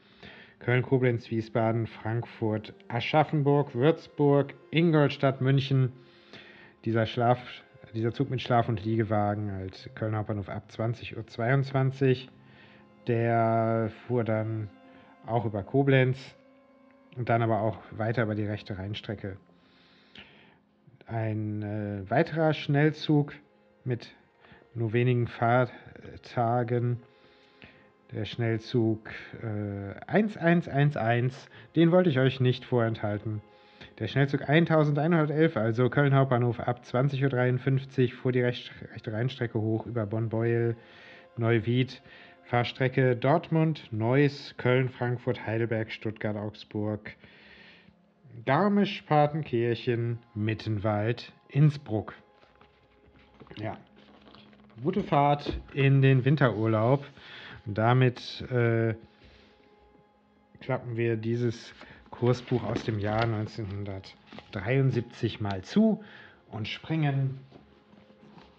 Köln, 0.59 0.81
Koblenz, 0.81 1.29
Wiesbaden, 1.29 1.87
Frankfurt, 1.87 2.73
Aschaffenburg, 2.87 3.75
Würzburg, 3.75 4.53
Ingolstadt, 4.71 5.41
München. 5.41 5.93
Dieser, 6.85 7.05
Schlaf, 7.05 7.39
dieser 7.93 8.13
Zug 8.13 8.29
mit 8.29 8.41
Schlaf- 8.41 8.69
und 8.69 8.83
Liegewagen 8.83 9.49
als 9.49 9.89
Köln 9.95 10.15
Hauptbahnhof 10.15 10.49
ab 10.49 10.63
20.22 10.69 12.25
Uhr. 12.25 12.31
Der 13.07 13.91
fuhr 14.07 14.23
dann 14.23 14.69
auch 15.25 15.45
über 15.45 15.63
Koblenz 15.63 16.17
und 17.15 17.29
dann 17.29 17.41
aber 17.41 17.61
auch 17.61 17.79
weiter 17.91 18.23
über 18.23 18.35
die 18.35 18.45
rechte 18.45 18.77
Rheinstrecke. 18.77 19.37
Ein 21.05 21.61
äh, 21.61 22.09
weiterer 22.09 22.53
Schnellzug 22.53 23.33
mit 23.83 24.13
nur 24.73 24.93
wenigen 24.93 25.27
Fahrtagen 25.27 27.01
der 28.13 28.25
Schnellzug 28.25 29.09
äh, 29.43 29.99
1111, 30.07 31.49
den 31.75 31.91
wollte 31.91 32.09
ich 32.09 32.19
euch 32.19 32.39
nicht 32.39 32.65
vorenthalten. 32.65 33.41
Der 33.99 34.07
Schnellzug 34.07 34.47
1111, 34.47 35.57
also 35.57 35.89
Köln 35.89 36.13
Hauptbahnhof 36.13 36.59
ab 36.59 36.81
20.53 36.85 38.03
Uhr, 38.03 38.17
fuhr 38.17 38.31
die 38.31 38.41
rechte, 38.41 38.71
rechte 38.93 39.11
Rheinstrecke 39.11 39.59
hoch 39.59 39.85
über 39.85 40.05
Bonn-Beuel, 40.05 40.75
Neuwied, 41.35 42.01
Fahrstrecke 42.43 43.15
Dortmund, 43.15 43.87
Neuss, 43.91 44.55
Köln, 44.57 44.89
Frankfurt, 44.89 45.45
Heidelberg, 45.45 45.91
Stuttgart, 45.91 46.37
Augsburg, 46.37 47.15
Garmisch, 48.45 49.01
Partenkirchen, 49.01 50.19
Mittenwald, 50.33 51.33
Innsbruck. 51.49 52.13
Ja, 53.57 53.77
gute 54.83 55.03
Fahrt 55.03 55.59
in 55.73 56.01
den 56.01 56.23
Winterurlaub. 56.23 57.03
Und 57.67 57.77
damit 57.77 58.41
äh, 58.49 58.95
klappen 60.61 60.95
wir 60.95 61.17
dieses 61.17 61.73
Kursbuch 62.11 62.63
aus 62.63 62.85
dem 62.85 62.97
Jahr 62.97 63.23
1973 63.23 65.41
mal 65.41 65.61
zu 65.63 66.01
und 66.49 66.69
springen 66.69 67.41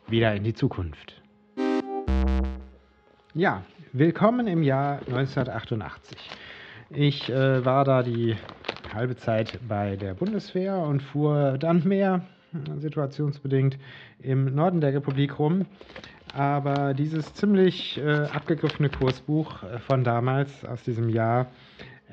wieder 0.08 0.34
in 0.34 0.44
die 0.44 0.52
Zukunft. 0.52 1.22
Ja, 3.32 3.64
willkommen 3.94 4.46
im 4.46 4.62
Jahr 4.62 4.98
1988. 5.06 6.18
Ich 6.90 7.30
äh, 7.30 7.64
war 7.64 7.86
da 7.86 8.02
die 8.02 8.36
halbe 8.92 9.16
Zeit 9.16 9.58
bei 9.66 9.96
der 9.96 10.12
Bundeswehr 10.12 10.76
und 10.78 11.02
fuhr 11.02 11.56
dann 11.56 11.82
mehr, 11.84 12.26
situationsbedingt, 12.78 13.78
im 14.20 14.54
Norden 14.54 14.80
der 14.80 14.94
Republik 14.94 15.38
rum 15.38 15.66
aber 16.34 16.94
dieses 16.94 17.32
ziemlich 17.34 17.98
äh, 17.98 18.26
abgegriffene 18.26 18.88
Kursbuch 18.88 19.62
äh, 19.62 19.78
von 19.78 20.04
damals, 20.04 20.64
aus 20.64 20.82
diesem 20.82 21.08
Jahr, 21.08 21.46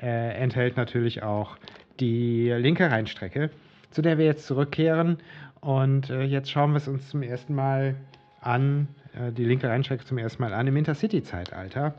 äh, 0.00 0.34
enthält 0.40 0.76
natürlich 0.76 1.22
auch 1.22 1.56
die 2.00 2.50
linke 2.50 2.90
Rheinstrecke, 2.90 3.50
zu 3.90 4.02
der 4.02 4.18
wir 4.18 4.26
jetzt 4.26 4.46
zurückkehren. 4.46 5.18
Und 5.60 6.10
äh, 6.10 6.22
jetzt 6.22 6.50
schauen 6.50 6.72
wir 6.72 6.78
es 6.78 6.88
uns 6.88 7.08
zum 7.08 7.22
ersten 7.22 7.54
Mal 7.54 7.96
an, 8.40 8.88
äh, 9.14 9.32
die 9.32 9.44
linke 9.44 9.68
Rheinstrecke 9.68 10.04
zum 10.04 10.18
ersten 10.18 10.42
Mal 10.42 10.52
an 10.52 10.66
im 10.66 10.76
Intercity-Zeitalter 10.76 11.94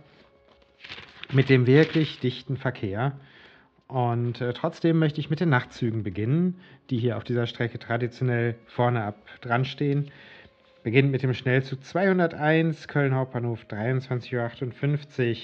mit 1.33 1.49
dem 1.49 1.67
wirklich 1.67 2.19
dichten 2.19 2.55
Verkehr. 2.55 3.13
Und 3.87 4.41
äh, 4.41 4.53
trotzdem 4.53 4.99
möchte 4.99 5.21
ich 5.21 5.29
mit 5.29 5.39
den 5.39 5.49
Nachtzügen 5.49 6.03
beginnen, 6.03 6.59
die 6.89 6.97
hier 6.97 7.17
auf 7.17 7.23
dieser 7.23 7.47
Strecke 7.47 7.79
traditionell 7.79 8.55
vorne 8.65 9.03
ab 9.03 9.15
dran 9.41 9.63
stehen. 9.63 10.11
Beginnt 10.83 11.11
mit 11.11 11.23
dem 11.23 11.33
Schnellzug 11.33 11.83
201, 11.83 12.87
Köln 12.87 13.15
Hauptbahnhof 13.15 13.65
23.58 13.69 15.29
Uhr, 15.29 15.37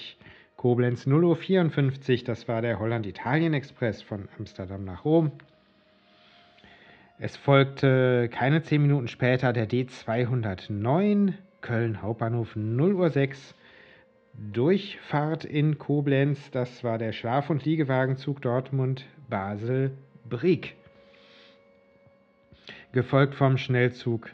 Koblenz 0.58 1.08
0.54 1.08 2.20
Uhr, 2.20 2.26
das 2.26 2.48
war 2.48 2.62
der 2.62 2.80
Holland-Italien-Express 2.80 4.02
von 4.02 4.28
Amsterdam 4.38 4.84
nach 4.86 5.06
Rom. 5.06 5.32
Es 7.20 7.38
folgte 7.38 8.30
keine 8.30 8.62
10 8.62 8.82
Minuten 8.82 9.08
später 9.08 9.54
der 9.54 9.70
D209, 9.70 11.34
Köln 11.62 12.02
Hauptbahnhof 12.02 12.56
0.06 12.56 13.30
Uhr, 13.30 13.36
Durchfahrt 14.34 15.46
in 15.46 15.78
Koblenz, 15.78 16.50
das 16.50 16.84
war 16.84 16.98
der 16.98 17.14
Schlaf- 17.14 17.52
und 17.52 17.66
Liegewagenzug 17.66 18.42
Dortmund-Basel-Brieg. 18.42 20.76
Gefolgt 22.92 23.36
vom 23.36 23.58
Schnellzug 23.58 24.32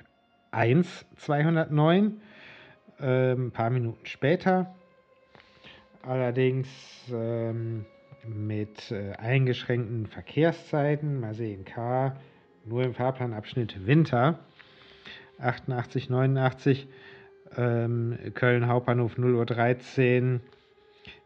1 0.52 1.06
209, 1.18 2.22
äh, 3.00 3.34
ein 3.34 3.52
paar 3.52 3.70
Minuten 3.70 4.06
später. 4.06 4.74
Allerdings 6.02 6.70
ähm, 7.12 7.86
mit 8.26 8.92
äh, 8.92 9.12
eingeschränkten 9.18 10.08
Verkehrszeiten, 10.08 11.20
mal 11.20 11.34
sehen, 11.34 11.66
K, 11.66 12.16
nur 12.64 12.84
im 12.84 12.94
Fahrplanabschnitt 12.94 13.86
Winter, 13.86 14.40
88, 15.40 16.10
89, 16.10 16.88
ähm, 17.58 18.18
Köln 18.34 18.68
Hauptbahnhof 18.68 19.18
0.13 19.18 20.34
Uhr. 20.34 20.40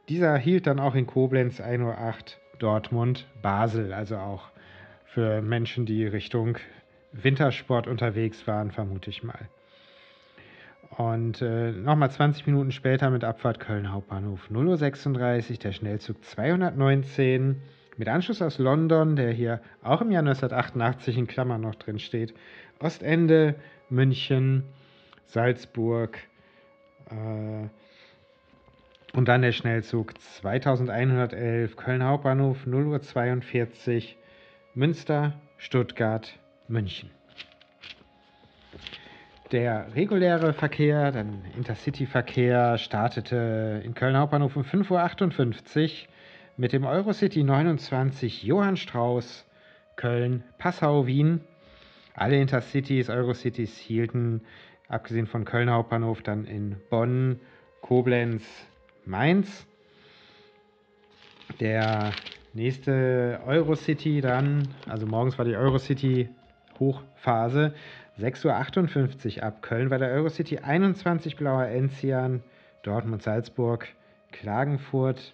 Dieser 0.10 0.38
hielt 0.38 0.68
dann 0.68 0.80
auch 0.80 0.96
in 0.96 1.08
Koblenz 1.08 1.62
1.08 1.62 1.82
Uhr, 1.82 2.14
Dortmund, 2.60 3.28
Basel, 3.42 3.94
also 3.94 4.18
auch 4.18 4.50
für 5.06 5.42
Menschen, 5.42 5.86
die 5.86 6.06
Richtung 6.06 6.58
Wintersport 7.12 7.88
unterwegs 7.88 8.48
waren, 8.48 8.72
vermute 8.72 9.10
ich 9.10 9.24
mal. 9.24 9.48
Und 10.98 11.42
äh, 11.42 11.72
nochmal 11.72 12.12
20 12.12 12.46
Minuten 12.46 12.72
später 12.72 13.10
mit 13.10 13.24
Abfahrt 13.24 13.60
Köln 13.60 13.92
Hauptbahnhof 13.92 14.50
0.36 14.52 15.52
Uhr, 15.52 15.58
der 15.58 15.72
Schnellzug 15.72 16.24
219 16.24 17.62
mit 17.98 18.08
Anschluss 18.08 18.42
aus 18.42 18.58
London, 18.58 19.16
der 19.16 19.32
hier 19.32 19.62
auch 19.82 20.02
im 20.02 20.12
Jahr 20.12 20.22
1988 20.22 21.18
in 21.18 21.28
Klammern 21.28 21.62
noch 21.62 21.76
drin 21.76 22.00
steht. 22.00 22.34
Ostende, 22.80 23.56
München, 23.90 24.64
Salzburg 25.26 26.18
äh, 27.10 27.68
und 29.16 29.28
dann 29.28 29.42
der 29.42 29.52
Schnellzug 29.52 30.20
2111 30.20 31.76
Köln 31.76 32.04
Hauptbahnhof 32.04 32.66
0.42 32.66 33.96
Uhr, 33.96 34.04
Münster, 34.74 35.34
Stuttgart, 35.58 36.40
München. 36.68 37.12
Der 39.52 39.94
reguläre 39.94 40.54
Verkehr, 40.54 41.12
dann 41.12 41.46
Intercity-Verkehr, 41.56 42.80
startete 42.80 43.84
in 43.86 43.94
Köln 43.94 44.18
Hauptbahnhof 44.18 44.56
um 44.56 44.64
5.58 44.64 45.82
Uhr 45.84 46.08
mit 46.58 46.74
dem 46.74 46.86
Eurocity 46.86 47.44
29 47.44 48.42
Johann 48.44 48.78
Strauß, 48.78 49.46
Köln, 49.96 50.44
Passau, 50.58 51.06
Wien. 51.06 51.42
Alle 52.16 52.40
Intercities, 52.40 53.10
Eurocities 53.10 53.78
hielten, 53.78 54.42
abgesehen 54.94 55.28
von 55.28 55.46
Köln 55.46 55.70
Hauptbahnhof, 55.70 56.22
dann 56.22 56.46
in 56.46 56.76
Bonn, 56.90 57.40
Koblenz, 57.82 58.44
Mainz. 59.06 59.66
Der 61.60 62.12
nächste 62.54 63.42
Eurocity 63.46 64.22
dann, 64.22 64.68
also 64.88 65.06
morgens 65.06 65.38
war 65.38 65.46
die 65.46 65.58
Eurocity 65.58 66.30
Hochphase. 66.80 67.74
6.58 68.20 69.38
Uhr 69.38 69.44
ab 69.44 69.62
Köln 69.62 69.90
war 69.90 69.98
der 69.98 70.10
Eurocity 70.10 70.60
21 70.60 71.36
blauer 71.36 71.66
Enzian, 71.66 72.44
Dortmund, 72.84 73.24
Salzburg, 73.24 73.88
Klagenfurt. 74.32 75.34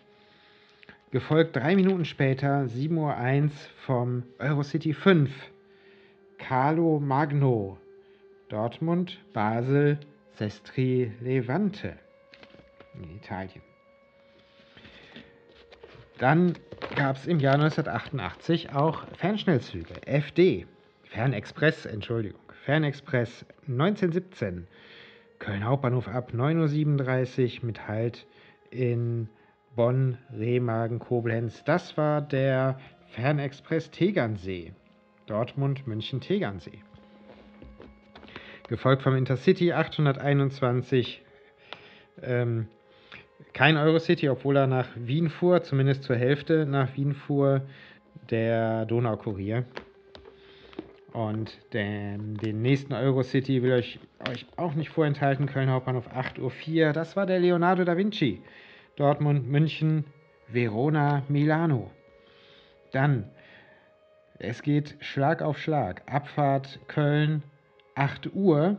Gefolgt 1.11 1.55
drei 1.55 1.75
Minuten 1.75 2.05
später, 2.05 2.63
7.01 2.65 3.43
Uhr 3.43 3.49
vom 3.85 4.23
Eurocity 4.39 4.93
5. 4.93 5.29
Carlo 6.37 6.99
Magno. 6.99 7.77
Dortmund, 8.49 9.19
Basel, 9.31 9.99
Sestri 10.33 11.11
Levante. 11.21 11.95
In 12.95 13.15
Italien. 13.15 13.61
Dann 16.17 16.53
gab 16.95 17.15
es 17.15 17.27
im 17.27 17.39
Jahr 17.39 17.53
1988 17.53 18.73
auch 18.75 19.03
Fernschnellzüge, 19.15 19.93
FD, 20.05 20.65
Fernexpress, 21.03 21.85
Entschuldigung, 21.85 22.41
Fernexpress 22.65 23.45
1917, 23.67 24.67
Köln 25.37 25.63
Hauptbahnhof 25.63 26.07
ab 26.09 26.31
9.37 26.33 27.59
Uhr 27.59 27.65
mit 27.67 27.87
Halt 27.87 28.27
in 28.71 29.29
Bonn, 29.75 30.17
Remagen, 30.33 30.99
Koblenz. 30.99 31.63
Das 31.63 31.95
war 31.95 32.21
der 32.21 32.79
Fernexpress 33.11 33.91
Tegernsee, 33.91 34.73
Dortmund, 35.27 35.87
München, 35.87 36.19
Tegernsee. 36.19 36.81
Gefolgt 38.69 39.01
vom 39.01 39.15
Intercity 39.15 39.73
821 39.73 41.23
ähm, 42.21 42.67
kein 43.51 43.77
Eurocity, 43.77 44.29
obwohl 44.29 44.57
er 44.57 44.67
nach 44.67 44.87
Wien 44.95 45.29
fuhr, 45.29 45.63
zumindest 45.63 46.03
zur 46.03 46.15
Hälfte 46.15 46.67
nach 46.67 46.95
Wien 46.95 47.15
fuhr, 47.15 47.61
der 48.29 48.85
Donaukurier. 48.85 49.65
Und 51.13 51.57
den, 51.73 52.35
den 52.37 52.61
nächsten 52.61 52.93
Eurocity 52.93 53.63
will 53.63 53.79
ich 53.79 53.99
euch 54.29 54.45
auch 54.55 54.75
nicht 54.75 54.91
vorenthalten. 54.91 55.47
Köln 55.47 55.71
Hauptbahnhof 55.71 56.07
8.04 56.07 56.87
Uhr. 56.87 56.93
Das 56.93 57.15
war 57.15 57.25
der 57.25 57.39
Leonardo 57.39 57.83
da 57.83 57.97
Vinci. 57.97 58.43
Dortmund, 58.97 59.49
München, 59.49 60.05
Verona, 60.47 61.23
Milano. 61.27 61.89
Dann, 62.91 63.31
es 64.37 64.61
geht 64.61 64.95
Schlag 64.99 65.41
auf 65.41 65.57
Schlag. 65.57 66.03
Abfahrt 66.05 66.79
Köln, 66.87 67.41
8 67.95 68.33
Uhr. 68.33 68.77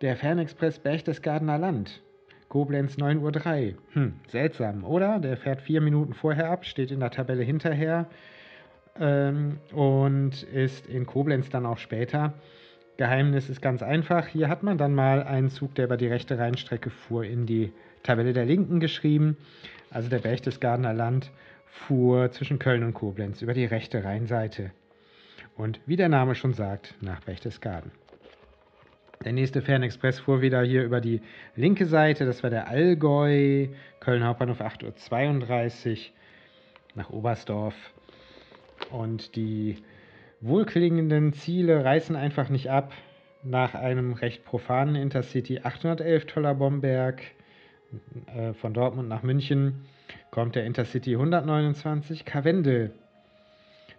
Der 0.00 0.16
Fernexpress 0.16 0.78
Berchtesgadener 0.78 1.58
Land. 1.58 2.00
Koblenz 2.48 2.96
9.03 2.96 3.72
Uhr. 3.72 3.78
Hm, 3.92 4.14
seltsam, 4.28 4.84
oder? 4.84 5.18
Der 5.20 5.36
fährt 5.36 5.62
vier 5.62 5.80
Minuten 5.80 6.14
vorher 6.14 6.50
ab, 6.50 6.64
steht 6.64 6.90
in 6.90 7.00
der 7.00 7.10
Tabelle 7.10 7.44
hinterher 7.44 8.06
ähm, 8.98 9.58
und 9.72 10.42
ist 10.42 10.86
in 10.86 11.06
Koblenz 11.06 11.48
dann 11.48 11.64
auch 11.64 11.78
später. 11.78 12.34
Geheimnis 12.96 13.48
ist 13.48 13.62
ganz 13.62 13.82
einfach. 13.82 14.26
Hier 14.26 14.48
hat 14.48 14.62
man 14.62 14.78
dann 14.78 14.94
mal 14.94 15.22
einen 15.22 15.48
Zug, 15.48 15.74
der 15.74 15.86
über 15.86 15.96
die 15.96 16.08
rechte 16.08 16.38
Rheinstrecke 16.38 16.90
fuhr, 16.90 17.24
in 17.24 17.46
die 17.46 17.72
Tabelle 18.02 18.32
der 18.32 18.44
Linken 18.44 18.80
geschrieben. 18.80 19.36
Also 19.90 20.08
der 20.08 20.18
Berchtesgadener 20.18 20.92
Land 20.92 21.30
fuhr 21.66 22.30
zwischen 22.32 22.58
Köln 22.58 22.82
und 22.82 22.94
Koblenz 22.94 23.42
über 23.42 23.54
die 23.54 23.64
rechte 23.64 24.04
Rheinseite. 24.04 24.72
Und 25.56 25.80
wie 25.86 25.96
der 25.96 26.08
Name 26.08 26.34
schon 26.34 26.52
sagt, 26.52 26.94
nach 27.00 27.20
Berchtesgaden. 27.20 27.90
Der 29.22 29.34
nächste 29.34 29.60
Fernexpress 29.60 30.18
fuhr 30.18 30.40
wieder 30.40 30.62
hier 30.62 30.82
über 30.82 31.02
die 31.02 31.20
linke 31.54 31.84
Seite, 31.84 32.24
das 32.24 32.42
war 32.42 32.48
der 32.48 32.68
Allgäu, 32.68 33.68
Köln 34.00 34.24
Hauptbahnhof 34.24 34.62
8.32 34.62 35.90
Uhr 35.90 35.98
nach 36.94 37.10
Oberstdorf. 37.10 37.74
Und 38.90 39.36
die 39.36 39.76
wohlklingenden 40.40 41.34
Ziele 41.34 41.84
reißen 41.84 42.16
einfach 42.16 42.48
nicht 42.48 42.70
ab. 42.70 42.94
Nach 43.42 43.74
einem 43.74 44.14
recht 44.14 44.42
profanen 44.42 44.96
Intercity 44.96 45.60
811 45.62 46.24
Toller 46.24 46.54
Bomberg 46.54 47.20
äh, 48.34 48.54
von 48.54 48.72
Dortmund 48.72 49.10
nach 49.10 49.22
München 49.22 49.84
kommt 50.30 50.54
der 50.54 50.64
Intercity 50.64 51.12
129 51.12 52.24
Karwendel. 52.24 52.94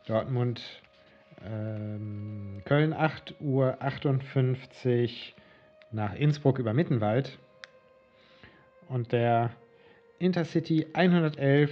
Dortmund 0.08 0.82
ähm, 1.46 2.62
Köln 2.66 2.94
8 2.94 3.36
Uhr 3.40 3.78
58 3.80 5.36
nach 5.92 6.14
Innsbruck 6.14 6.60
über 6.60 6.74
Mittenwald. 6.74 7.38
Und 8.88 9.12
der 9.12 9.52
Intercity 10.20 10.88
111, 10.94 11.72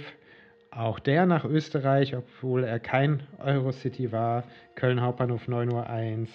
auch 0.70 0.98
der 0.98 1.26
nach 1.26 1.44
Österreich, 1.44 2.16
obwohl 2.16 2.64
er 2.64 2.80
kein 2.80 3.22
Eurocity 3.38 4.12
war, 4.12 4.44
Köln 4.74 5.00
Hauptbahnhof 5.00 5.46
9 5.48 5.72
Uhr 5.72 5.86
1. 5.88 6.30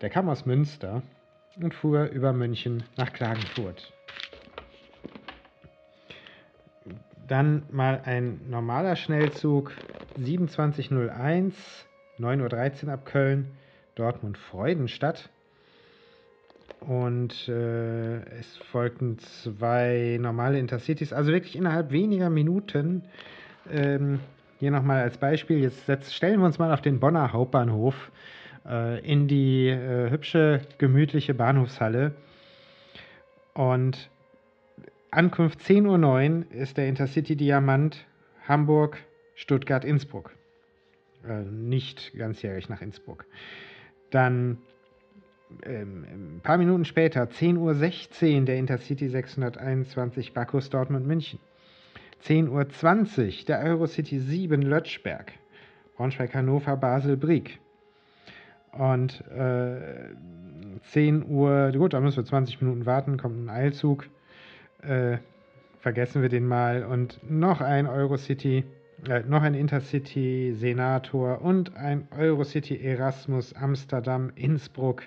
Der 0.00 0.10
kam 0.10 0.28
aus 0.28 0.44
Münster 0.46 1.02
und 1.60 1.74
fuhr 1.74 2.04
über 2.06 2.32
München 2.32 2.84
nach 2.96 3.12
Klagenfurt. 3.12 3.92
Dann 7.26 7.64
mal 7.70 8.02
ein 8.04 8.40
normaler 8.48 8.94
Schnellzug 8.94 9.72
2701 10.16 11.86
9.13 12.18 12.86
Uhr 12.86 12.92
ab 12.92 13.04
Köln, 13.04 13.46
Dortmund-Freudenstadt. 13.94 15.28
Und 16.80 17.48
äh, 17.48 18.16
es 18.38 18.56
folgten 18.70 19.18
zwei 19.18 20.18
normale 20.20 20.58
Intercities, 20.58 21.12
also 21.12 21.32
wirklich 21.32 21.56
innerhalb 21.56 21.90
weniger 21.90 22.30
Minuten. 22.30 23.02
Ähm, 23.70 24.20
hier 24.58 24.70
nochmal 24.70 25.02
als 25.02 25.18
Beispiel, 25.18 25.58
jetzt, 25.58 25.88
jetzt, 25.88 26.14
stellen 26.14 26.40
wir 26.40 26.46
uns 26.46 26.58
mal 26.58 26.72
auf 26.72 26.82
den 26.82 27.00
Bonner 27.00 27.32
Hauptbahnhof 27.32 28.10
äh, 28.68 29.00
in 29.00 29.26
die 29.26 29.68
äh, 29.68 30.10
hübsche, 30.10 30.60
gemütliche 30.78 31.34
Bahnhofshalle. 31.34 32.12
Und 33.54 34.10
Ankunft 35.10 35.60
10.09 35.60 35.86
Uhr 36.38 36.52
ist 36.52 36.76
der 36.76 36.88
Intercity 36.88 37.36
Diamant 37.36 38.04
Hamburg, 38.46 38.98
Stuttgart, 39.34 39.84
Innsbruck 39.84 40.32
äh, 41.28 41.42
nicht 41.44 42.12
ganzjährig 42.16 42.68
nach 42.68 42.82
Innsbruck. 42.82 43.26
Dann 44.10 44.58
ähm, 45.64 46.04
ein 46.36 46.40
paar 46.42 46.58
Minuten 46.58 46.84
später, 46.84 47.24
10.16 47.24 48.38
Uhr, 48.40 48.44
der 48.46 48.56
Intercity 48.56 49.08
621 49.08 50.32
Bacchus 50.32 50.70
Dortmund 50.70 51.06
München. 51.06 51.38
10.20 52.24 52.48
Uhr, 52.50 53.44
der 53.46 53.60
Eurocity 53.60 54.18
7 54.18 54.62
Lötschberg. 54.62 55.32
Braunschweig 55.96 56.34
Hannover 56.34 56.76
Basel 56.76 57.16
Brieg. 57.16 57.58
Und 58.72 59.24
äh, 59.30 60.14
10 60.90 61.26
Uhr, 61.28 61.72
gut, 61.72 61.94
da 61.94 62.00
müssen 62.00 62.18
wir 62.18 62.24
20 62.24 62.60
Minuten 62.60 62.84
warten, 62.84 63.16
kommt 63.16 63.38
ein 63.38 63.48
Eilzug. 63.48 64.06
Äh, 64.82 65.18
vergessen 65.78 66.20
wir 66.20 66.28
den 66.28 66.46
mal. 66.46 66.84
Und 66.84 67.20
noch 67.28 67.60
ein 67.60 67.86
Eurocity 67.86 68.64
äh, 69.08 69.20
noch 69.20 69.42
ein 69.42 69.54
Intercity 69.54 70.52
Senator 70.54 71.42
und 71.42 71.76
ein 71.76 72.08
Eurocity 72.16 72.80
Erasmus 72.82 73.52
Amsterdam 73.54 74.32
Innsbruck. 74.34 75.04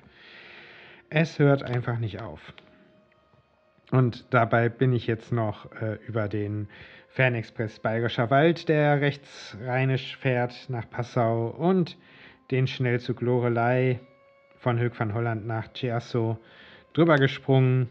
Es 1.09 1.39
hört 1.39 1.63
einfach 1.63 1.99
nicht 1.99 2.21
auf. 2.21 2.53
Und 3.91 4.25
dabei 4.31 4.69
bin 4.69 4.93
ich 4.93 5.07
jetzt 5.07 5.31
noch 5.31 5.71
äh, 5.81 5.97
über 6.07 6.27
den 6.27 6.67
Fernexpress 7.09 7.79
Bayerischer 7.79 8.29
Wald, 8.29 8.69
der 8.69 9.01
rechtsrheinisch 9.01 10.17
fährt 10.17 10.69
nach 10.69 10.87
Passau 10.89 11.47
und 11.47 11.97
den 12.51 12.67
Schnellzug 12.67 13.21
Lorelei 13.21 13.99
von 14.59 14.79
Höck 14.79 14.99
van 14.99 15.13
Holland 15.13 15.47
nach 15.47 15.73
Chiasso 15.73 16.37
drüber 16.93 17.15
gesprungen 17.15 17.89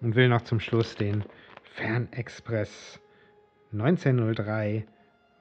und 0.00 0.14
will 0.14 0.28
noch 0.28 0.42
zum 0.42 0.60
Schluss 0.60 0.94
den 0.94 1.24
Fernexpress 1.74 3.00
1903 3.72 4.86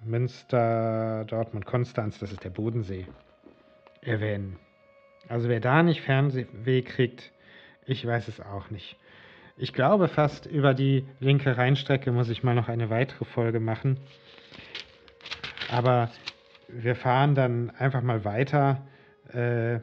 Münster, 0.04 1.26
Dortmund, 1.26 1.66
Konstanz, 1.66 2.20
das 2.20 2.32
ist 2.32 2.44
der 2.44 2.50
Bodensee, 2.50 3.08
erwähnen. 4.02 4.58
Also 5.28 5.50
wer 5.50 5.60
da 5.60 5.84
nicht 5.84 6.02
Fernweh 6.02 6.82
kriegt, 6.82 7.32
ich 7.86 8.06
weiß 8.06 8.28
es 8.28 8.40
auch 8.40 8.70
nicht. 8.70 8.98
Ich 9.58 9.74
glaube 9.74 10.08
fast, 10.08 10.46
über 10.46 10.74
die 10.74 11.06
linke 11.20 11.58
Rheinstrecke 11.58 12.12
muss 12.12 12.30
ich 12.30 12.44
mal 12.44 12.54
noch 12.54 12.70
eine 12.70 12.90
weitere 12.90 13.26
Folge 13.26 13.60
machen. 13.60 14.00
Aber 15.70 16.12
wir 16.68 16.96
fahren 16.96 17.34
dann 17.34 17.72
einfach 17.72 18.02
mal 18.02 18.24
weiter. 18.24 18.86
Äh, 19.34 19.80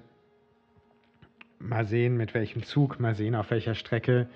mal 1.58 1.84
sehen, 1.86 2.16
mit 2.16 2.34
welchem 2.34 2.62
Zug, 2.62 3.00
mal 3.00 3.14
sehen, 3.14 3.34
auf 3.34 3.50
welcher 3.50 3.74
Strecke. 3.74 4.28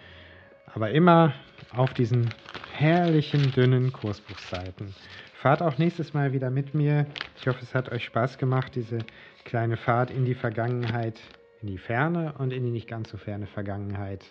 Aber 0.75 0.91
immer 0.91 1.35
auf 1.73 1.95
diesen 1.95 2.31
herrlichen, 2.79 3.51
dünnen 3.51 3.93
Kursbuchseiten. 3.93 4.95
Fahrt 5.35 5.63
auch 5.63 5.79
nächstes 5.79 6.15
Mal 6.15 6.33
wieder 6.33 6.49
mit 6.49 6.75
mir. 6.75 7.07
Ich 7.37 7.49
hoffe, 7.49 7.59
es 7.63 7.75
hat 7.75 7.91
euch 7.91 8.05
Spaß 8.05 8.39
gemacht, 8.39 8.77
diese 8.77 8.99
kleine 9.45 9.77
Fahrt 9.77 10.13
in 10.13 10.25
die 10.25 10.37
Vergangenheit, 10.37 11.21
in 11.61 11.67
die 11.67 11.79
ferne 11.79 12.35
und 12.39 12.53
in 12.53 12.63
die 12.63 12.71
nicht 12.71 12.87
ganz 12.87 13.11
so 13.11 13.17
ferne 13.17 13.49
Vergangenheit. 13.49 14.25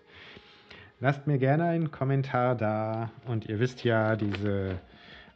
Lasst 1.02 1.28
mir 1.28 1.40
gerne 1.40 1.66
einen 1.66 1.92
Kommentar 1.92 2.56
da 2.56 3.12
und 3.26 3.48
ihr 3.48 3.60
wisst 3.60 3.84
ja, 3.84 4.16
diese 4.16 4.80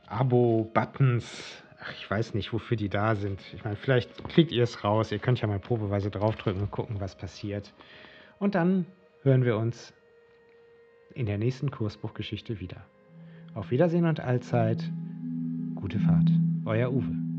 Abo-Buttons, 0.08 1.64
ich 1.98 2.10
weiß 2.10 2.34
nicht, 2.34 2.54
wofür 2.54 2.78
die 2.78 2.90
da 2.90 3.16
sind. 3.16 3.42
Ich 3.54 3.66
meine, 3.66 3.76
vielleicht 3.76 4.24
kriegt 4.30 4.54
ihr 4.54 4.64
es 4.64 4.86
raus. 4.86 5.12
Ihr 5.12 5.20
könnt 5.20 5.42
ja 5.42 5.50
mal 5.50 5.60
probeweise 5.60 6.12
draufdrücken 6.12 6.62
und 6.62 6.72
gucken, 6.72 7.02
was 7.02 7.18
passiert. 7.18 7.74
Und 8.40 8.56
dann 8.56 8.86
hören 9.24 9.44
wir 9.44 9.58
uns 9.58 9.94
in 11.14 11.26
der 11.26 11.38
nächsten 11.38 11.72
Kursbuchgeschichte 11.72 12.62
wieder. 12.62 12.86
Auf 13.54 13.70
Wiedersehen 13.72 14.06
und 14.06 14.20
allzeit 14.22 14.92
Gute 15.76 16.00
Fahrt. 16.00 16.30
Euer 16.66 16.92
Uwe. 16.92 17.31